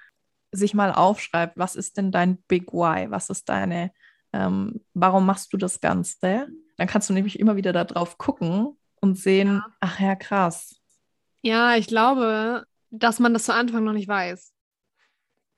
sich 0.52 0.74
mal 0.74 0.92
aufschreibt, 0.92 1.56
was 1.56 1.76
ist 1.76 1.96
denn 1.96 2.10
dein 2.10 2.38
Big 2.48 2.72
Why? 2.72 3.10
Was 3.10 3.30
ist 3.30 3.48
deine, 3.48 3.92
ähm, 4.32 4.80
warum 4.94 5.26
machst 5.26 5.52
du 5.52 5.56
das 5.56 5.80
Ganze? 5.80 6.48
Dann 6.76 6.86
kannst 6.86 7.08
du 7.08 7.14
nämlich 7.14 7.38
immer 7.38 7.56
wieder 7.56 7.72
darauf 7.72 8.18
gucken 8.18 8.76
und 9.00 9.18
sehen, 9.18 9.48
ja. 9.48 9.66
ach 9.80 10.00
ja, 10.00 10.14
krass. 10.14 10.80
Ja, 11.42 11.76
ich 11.76 11.86
glaube, 11.86 12.64
dass 12.90 13.18
man 13.18 13.32
das 13.32 13.44
zu 13.44 13.54
Anfang 13.54 13.84
noch 13.84 13.92
nicht 13.92 14.08
weiß. 14.08 14.52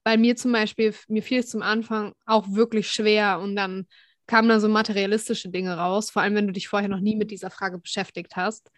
Weil 0.08 0.16
mir 0.16 0.36
zum 0.36 0.52
Beispiel, 0.52 0.94
mir 1.08 1.22
fiel 1.22 1.40
es 1.40 1.50
zum 1.50 1.60
Anfang 1.60 2.14
auch 2.24 2.46
wirklich 2.48 2.90
schwer 2.90 3.40
und 3.40 3.56
dann 3.56 3.86
kamen 4.26 4.48
da 4.48 4.58
so 4.58 4.66
materialistische 4.66 5.50
Dinge 5.50 5.76
raus, 5.76 6.10
vor 6.10 6.22
allem 6.22 6.34
wenn 6.34 6.46
du 6.46 6.54
dich 6.54 6.66
vorher 6.66 6.88
noch 6.88 7.00
nie 7.00 7.14
mit 7.14 7.30
dieser 7.30 7.50
Frage 7.50 7.78
beschäftigt 7.78 8.34
hast. 8.34 8.70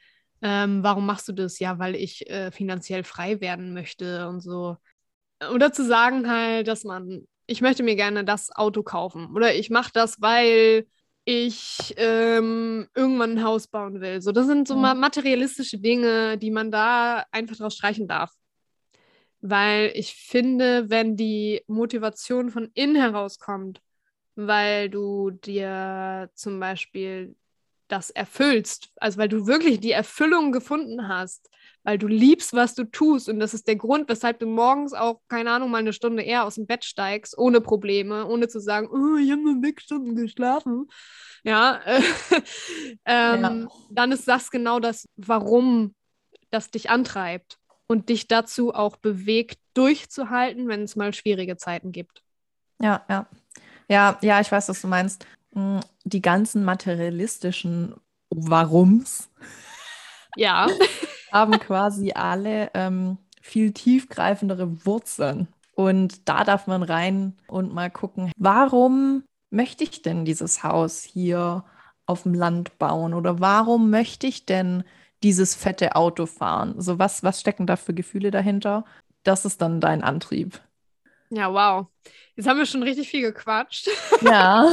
Ähm, 0.42 0.82
warum 0.82 1.06
machst 1.06 1.28
du 1.28 1.32
das? 1.32 1.60
Ja, 1.60 1.78
weil 1.78 1.94
ich 1.94 2.28
äh, 2.28 2.50
finanziell 2.50 3.04
frei 3.04 3.40
werden 3.40 3.74
möchte 3.74 4.26
und 4.26 4.40
so. 4.40 4.76
Oder 5.54 5.72
zu 5.72 5.86
sagen 5.86 6.28
halt, 6.28 6.66
dass 6.66 6.82
man, 6.82 7.28
ich 7.46 7.60
möchte 7.60 7.84
mir 7.84 7.94
gerne 7.94 8.24
das 8.24 8.50
Auto 8.50 8.82
kaufen 8.82 9.28
oder 9.32 9.54
ich 9.54 9.70
mache 9.70 9.92
das, 9.94 10.20
weil 10.20 10.84
ich 11.24 11.94
ähm, 11.96 12.88
irgendwann 12.96 13.38
ein 13.38 13.44
Haus 13.44 13.68
bauen 13.68 14.00
will. 14.00 14.20
So, 14.20 14.32
das 14.32 14.48
sind 14.48 14.66
so 14.66 14.74
materialistische 14.74 15.78
Dinge, 15.78 16.38
die 16.38 16.50
man 16.50 16.72
da 16.72 17.24
einfach 17.30 17.54
draus 17.54 17.76
streichen 17.76 18.08
darf 18.08 18.32
weil 19.40 19.92
ich 19.94 20.14
finde, 20.14 20.90
wenn 20.90 21.16
die 21.16 21.62
Motivation 21.66 22.50
von 22.50 22.70
innen 22.74 22.96
herauskommt, 22.96 23.80
weil 24.34 24.90
du 24.90 25.30
dir 25.30 26.30
zum 26.34 26.60
Beispiel 26.60 27.34
das 27.88 28.10
erfüllst, 28.10 28.90
also 28.96 29.18
weil 29.18 29.28
du 29.28 29.46
wirklich 29.46 29.80
die 29.80 29.90
Erfüllung 29.90 30.52
gefunden 30.52 31.08
hast, 31.08 31.50
weil 31.82 31.98
du 31.98 32.06
liebst, 32.06 32.52
was 32.52 32.74
du 32.74 32.84
tust 32.84 33.28
und 33.28 33.40
das 33.40 33.52
ist 33.52 33.66
der 33.66 33.76
Grund, 33.76 34.08
weshalb 34.08 34.38
du 34.38 34.46
morgens 34.46 34.92
auch, 34.92 35.20
keine 35.28 35.50
Ahnung, 35.50 35.70
mal 35.70 35.78
eine 35.78 35.92
Stunde 35.92 36.22
eher 36.22 36.44
aus 36.44 36.54
dem 36.54 36.66
Bett 36.66 36.84
steigst, 36.84 37.36
ohne 37.36 37.60
Probleme, 37.60 38.26
ohne 38.26 38.48
zu 38.48 38.60
sagen, 38.60 38.88
oh, 38.92 39.16
ich 39.16 39.30
habe 39.30 39.42
nur 39.42 39.60
sechs 39.60 39.84
Stunden 39.84 40.14
geschlafen. 40.14 40.86
Ja, 41.42 41.80
ähm, 43.04 43.42
ja, 43.42 43.68
dann 43.90 44.12
ist 44.12 44.28
das 44.28 44.50
genau 44.50 44.78
das, 44.78 45.08
warum 45.16 45.94
das 46.50 46.70
dich 46.70 46.90
antreibt 46.90 47.59
und 47.90 48.08
dich 48.08 48.28
dazu 48.28 48.72
auch 48.72 48.94
bewegt, 48.94 49.58
durchzuhalten, 49.74 50.68
wenn 50.68 50.82
es 50.82 50.94
mal 50.94 51.12
schwierige 51.12 51.56
Zeiten 51.56 51.90
gibt. 51.90 52.22
Ja, 52.80 53.04
ja. 53.10 53.26
Ja, 53.88 54.16
ja, 54.22 54.40
ich 54.40 54.52
weiß, 54.52 54.68
was 54.68 54.80
du 54.80 54.86
meinst. 54.86 55.26
Hm, 55.54 55.80
die 56.04 56.22
ganzen 56.22 56.64
materialistischen 56.64 57.96
Warums 58.30 59.28
ja. 60.36 60.68
haben 61.32 61.58
quasi 61.58 62.12
alle 62.12 62.70
ähm, 62.74 63.18
viel 63.42 63.72
tiefgreifendere 63.72 64.86
Wurzeln. 64.86 65.48
Und 65.74 66.28
da 66.28 66.44
darf 66.44 66.68
man 66.68 66.84
rein 66.84 67.36
und 67.48 67.74
mal 67.74 67.90
gucken, 67.90 68.30
warum 68.36 69.24
möchte 69.50 69.82
ich 69.82 70.02
denn 70.02 70.24
dieses 70.24 70.62
Haus 70.62 71.02
hier 71.02 71.64
auf 72.06 72.22
dem 72.22 72.34
Land 72.34 72.78
bauen? 72.78 73.14
Oder 73.14 73.40
warum 73.40 73.90
möchte 73.90 74.28
ich 74.28 74.46
denn 74.46 74.84
dieses 75.22 75.54
fette 75.54 75.96
Auto 75.96 76.26
fahren? 76.26 76.80
So 76.80 76.98
was, 76.98 77.22
was 77.22 77.40
stecken 77.40 77.66
da 77.66 77.76
für 77.76 77.94
Gefühle 77.94 78.30
dahinter? 78.30 78.84
Das 79.22 79.44
ist 79.44 79.60
dann 79.60 79.80
dein 79.80 80.02
Antrieb. 80.02 80.60
Ja, 81.30 81.52
wow. 81.52 81.86
Jetzt 82.34 82.48
haben 82.48 82.58
wir 82.58 82.66
schon 82.66 82.82
richtig 82.82 83.08
viel 83.08 83.22
gequatscht. 83.22 83.88
Ja. 84.22 84.68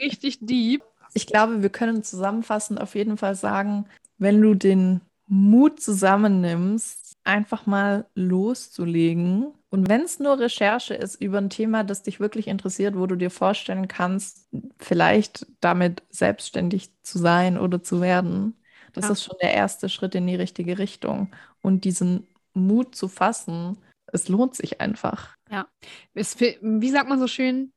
richtig 0.00 0.38
deep. 0.40 0.82
Ich 1.14 1.26
glaube, 1.26 1.62
wir 1.62 1.70
können 1.70 2.02
zusammenfassend 2.02 2.80
auf 2.80 2.94
jeden 2.94 3.18
Fall 3.18 3.34
sagen, 3.34 3.86
wenn 4.18 4.40
du 4.40 4.54
den 4.54 5.00
Mut 5.26 5.80
zusammennimmst, 5.80 7.16
einfach 7.24 7.66
mal 7.66 8.06
loszulegen. 8.14 9.52
Und 9.70 9.88
wenn 9.88 10.02
es 10.02 10.18
nur 10.18 10.38
Recherche 10.38 10.94
ist 10.94 11.20
über 11.20 11.38
ein 11.38 11.50
Thema, 11.50 11.84
das 11.84 12.02
dich 12.02 12.20
wirklich 12.20 12.48
interessiert, 12.48 12.96
wo 12.96 13.06
du 13.06 13.16
dir 13.16 13.30
vorstellen 13.30 13.88
kannst, 13.88 14.48
vielleicht 14.78 15.46
damit 15.60 16.02
selbstständig 16.10 16.90
zu 17.02 17.18
sein 17.18 17.58
oder 17.58 17.82
zu 17.82 18.00
werden, 18.00 18.54
das 18.92 19.06
ja. 19.06 19.12
ist 19.12 19.24
schon 19.24 19.36
der 19.40 19.54
erste 19.54 19.88
Schritt 19.88 20.14
in 20.14 20.26
die 20.26 20.34
richtige 20.34 20.78
Richtung. 20.78 21.34
Und 21.62 21.84
diesen 21.84 22.26
Mut 22.54 22.94
zu 22.94 23.08
fassen, 23.08 23.78
es 24.06 24.28
lohnt 24.28 24.54
sich 24.54 24.80
einfach. 24.80 25.36
Ja, 25.50 25.66
es, 26.14 26.38
wie 26.38 26.90
sagt 26.90 27.08
man 27.08 27.18
so 27.18 27.26
schön, 27.26 27.72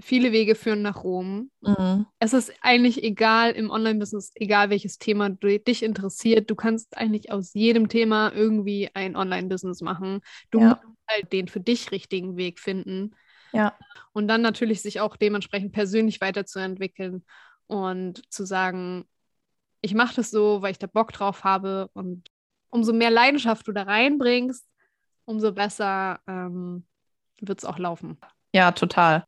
viele 0.00 0.32
Wege 0.32 0.54
führen 0.54 0.82
nach 0.82 1.04
Rom. 1.04 1.50
Mhm. 1.60 2.06
Es 2.18 2.32
ist 2.32 2.52
eigentlich 2.62 3.02
egal 3.02 3.52
im 3.52 3.70
Online-Business, 3.70 4.32
egal 4.34 4.70
welches 4.70 4.98
Thema 4.98 5.30
du, 5.30 5.58
dich 5.58 5.82
interessiert. 5.82 6.50
Du 6.50 6.54
kannst 6.54 6.96
eigentlich 6.96 7.30
aus 7.30 7.52
jedem 7.54 7.88
Thema 7.88 8.32
irgendwie 8.32 8.90
ein 8.94 9.16
Online-Business 9.16 9.82
machen. 9.82 10.20
Du 10.50 10.60
Ja. 10.60 10.80
musst 10.82 10.98
halt 11.08 11.32
den 11.32 11.48
für 11.48 11.60
dich 11.60 11.90
richtigen 11.92 12.36
Weg 12.36 12.58
finden. 12.58 13.14
Ja. 13.52 13.76
Und 14.12 14.28
dann 14.28 14.42
natürlich 14.42 14.80
sich 14.80 15.00
auch 15.00 15.16
dementsprechend 15.16 15.72
persönlich 15.72 16.20
weiterzuentwickeln 16.20 17.24
und 17.66 18.22
zu 18.32 18.44
sagen, 18.44 19.04
ich 19.80 19.94
mache 19.94 20.16
das 20.16 20.30
so, 20.30 20.62
weil 20.62 20.72
ich 20.72 20.78
da 20.78 20.86
Bock 20.86 21.12
drauf 21.12 21.44
habe. 21.44 21.88
Und 21.94 22.28
umso 22.70 22.92
mehr 22.92 23.10
Leidenschaft 23.10 23.66
du 23.66 23.72
da 23.72 23.82
reinbringst, 23.82 24.66
umso 25.24 25.52
besser 25.52 26.20
ähm, 26.26 26.86
wird 27.40 27.58
es 27.58 27.64
auch 27.64 27.78
laufen. 27.78 28.18
Ja, 28.52 28.72
total. 28.72 29.24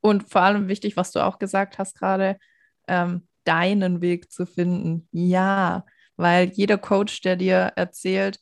Und 0.00 0.30
vor 0.30 0.42
allem 0.42 0.68
wichtig, 0.68 0.96
was 0.96 1.12
du 1.12 1.24
auch 1.24 1.38
gesagt 1.38 1.78
hast 1.78 1.98
gerade, 1.98 2.38
ähm, 2.86 3.26
deinen 3.44 4.00
Weg 4.00 4.30
zu 4.30 4.46
finden. 4.46 5.08
Ja, 5.10 5.84
weil 6.16 6.50
jeder 6.50 6.78
Coach, 6.78 7.20
der 7.22 7.36
dir 7.36 7.72
erzählt, 7.76 8.38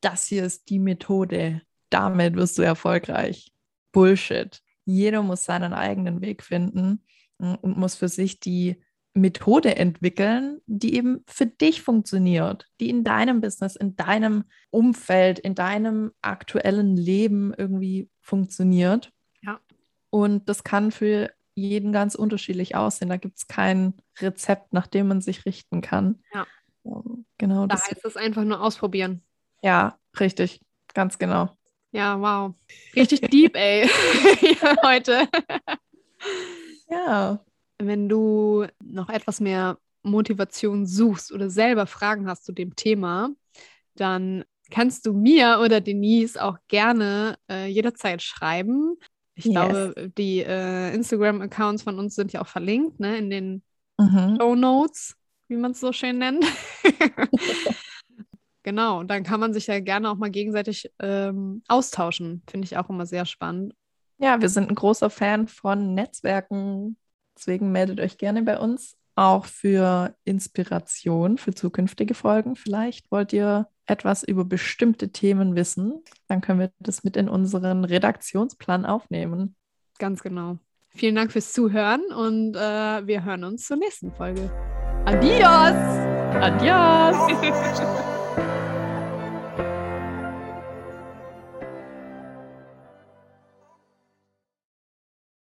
das 0.00 0.26
hier 0.26 0.44
ist 0.44 0.68
die 0.68 0.78
Methode, 0.78 1.62
damit 1.90 2.36
wirst 2.36 2.58
du 2.58 2.62
erfolgreich. 2.62 3.52
Bullshit. 3.92 4.60
Jeder 4.84 5.22
muss 5.22 5.44
seinen 5.44 5.72
eigenen 5.72 6.20
Weg 6.20 6.42
finden 6.42 7.04
mm, 7.38 7.54
und 7.60 7.76
muss 7.76 7.96
für 7.96 8.08
sich 8.08 8.40
die 8.40 8.82
Methode 9.12 9.76
entwickeln, 9.76 10.60
die 10.66 10.94
eben 10.94 11.24
für 11.26 11.46
dich 11.46 11.82
funktioniert, 11.82 12.66
die 12.80 12.88
in 12.90 13.02
deinem 13.02 13.40
Business, 13.40 13.74
in 13.76 13.96
deinem 13.96 14.44
Umfeld, 14.70 15.38
in 15.40 15.54
deinem 15.54 16.12
aktuellen 16.22 16.96
Leben 16.96 17.52
irgendwie 17.56 18.08
funktioniert. 18.20 19.12
Ja. 19.42 19.58
Und 20.10 20.48
das 20.48 20.62
kann 20.64 20.92
für 20.92 21.30
jeden 21.56 21.92
ganz 21.92 22.14
unterschiedlich 22.14 22.76
aussehen. 22.76 23.08
Da 23.08 23.16
gibt 23.16 23.38
es 23.38 23.48
kein 23.48 23.94
Rezept, 24.20 24.72
nach 24.72 24.86
dem 24.86 25.08
man 25.08 25.20
sich 25.20 25.44
richten 25.44 25.80
kann. 25.80 26.22
Ja. 26.32 26.46
Genau, 27.36 27.66
Da 27.66 27.74
das, 27.74 27.90
heißt 27.90 28.04
es 28.04 28.16
einfach 28.16 28.44
nur 28.44 28.62
ausprobieren. 28.62 29.22
ja, 29.62 29.98
richtig, 30.18 30.60
ganz 30.94 31.18
genau. 31.18 31.50
Ja, 31.92 32.20
wow. 32.20 32.54
Richtig 32.94 33.20
deep, 33.22 33.56
ey. 33.56 33.88
Heute. 34.84 35.28
Ja, 36.88 37.44
Wenn 37.80 38.08
du 38.08 38.66
noch 38.84 39.08
etwas 39.08 39.40
mehr 39.40 39.78
Motivation 40.02 40.86
suchst 40.86 41.32
oder 41.32 41.50
selber 41.50 41.86
Fragen 41.86 42.28
hast 42.28 42.44
zu 42.44 42.52
dem 42.52 42.76
Thema, 42.76 43.30
dann 43.94 44.44
kannst 44.70 45.06
du 45.06 45.12
mir 45.12 45.60
oder 45.64 45.80
Denise 45.80 46.36
auch 46.36 46.58
gerne 46.68 47.36
äh, 47.50 47.66
jederzeit 47.66 48.22
schreiben. 48.22 48.96
Ich 49.34 49.46
Yes. 49.46 49.54
glaube, 49.54 50.12
die 50.18 50.40
äh, 50.40 50.94
Instagram-Accounts 50.94 51.82
von 51.82 51.98
uns 51.98 52.14
sind 52.14 52.32
ja 52.32 52.42
auch 52.42 52.46
verlinkt, 52.46 53.00
ne, 53.00 53.16
in 53.16 53.30
den 53.30 53.62
mhm. 53.98 54.36
Show 54.38 54.54
Notes, 54.54 55.16
wie 55.48 55.56
man 55.56 55.72
es 55.72 55.80
so 55.80 55.92
schön 55.92 56.18
nennt. 56.18 56.44
genau, 58.62 59.02
dann 59.02 59.22
kann 59.22 59.40
man 59.40 59.52
sich 59.54 59.66
ja 59.66 59.80
gerne 59.80 60.10
auch 60.10 60.16
mal 60.16 60.30
gegenseitig 60.30 60.90
ähm, 60.98 61.62
austauschen. 61.68 62.42
Finde 62.48 62.66
ich 62.66 62.76
auch 62.76 62.90
immer 62.90 63.06
sehr 63.06 63.24
spannend. 63.24 63.74
ja, 64.18 64.40
wir 64.40 64.48
sind 64.48 64.68
ein 64.68 64.74
großer 64.74 65.10
Fan 65.10 65.48
von 65.48 65.94
Netzwerken. 65.94 66.96
Deswegen 67.40 67.72
meldet 67.72 68.00
euch 68.00 68.18
gerne 68.18 68.42
bei 68.42 68.58
uns. 68.58 68.96
Auch 69.16 69.46
für 69.46 70.14
Inspiration 70.24 71.38
für 71.38 71.54
zukünftige 71.54 72.14
Folgen. 72.14 72.54
Vielleicht 72.54 73.10
wollt 73.10 73.32
ihr 73.32 73.66
etwas 73.86 74.22
über 74.22 74.44
bestimmte 74.44 75.10
Themen 75.10 75.56
wissen. 75.56 76.02
Dann 76.28 76.42
können 76.42 76.60
wir 76.60 76.70
das 76.78 77.02
mit 77.02 77.16
in 77.16 77.28
unseren 77.28 77.84
Redaktionsplan 77.84 78.84
aufnehmen. 78.84 79.56
Ganz 79.98 80.22
genau. 80.22 80.58
Vielen 80.90 81.14
Dank 81.14 81.32
fürs 81.32 81.52
Zuhören 81.52 82.02
und 82.12 82.56
äh, 82.56 83.06
wir 83.06 83.24
hören 83.24 83.44
uns 83.44 83.66
zur 83.66 83.78
nächsten 83.78 84.12
Folge. 84.12 84.50
Adios! 85.06 85.74
Adios! 86.40 87.16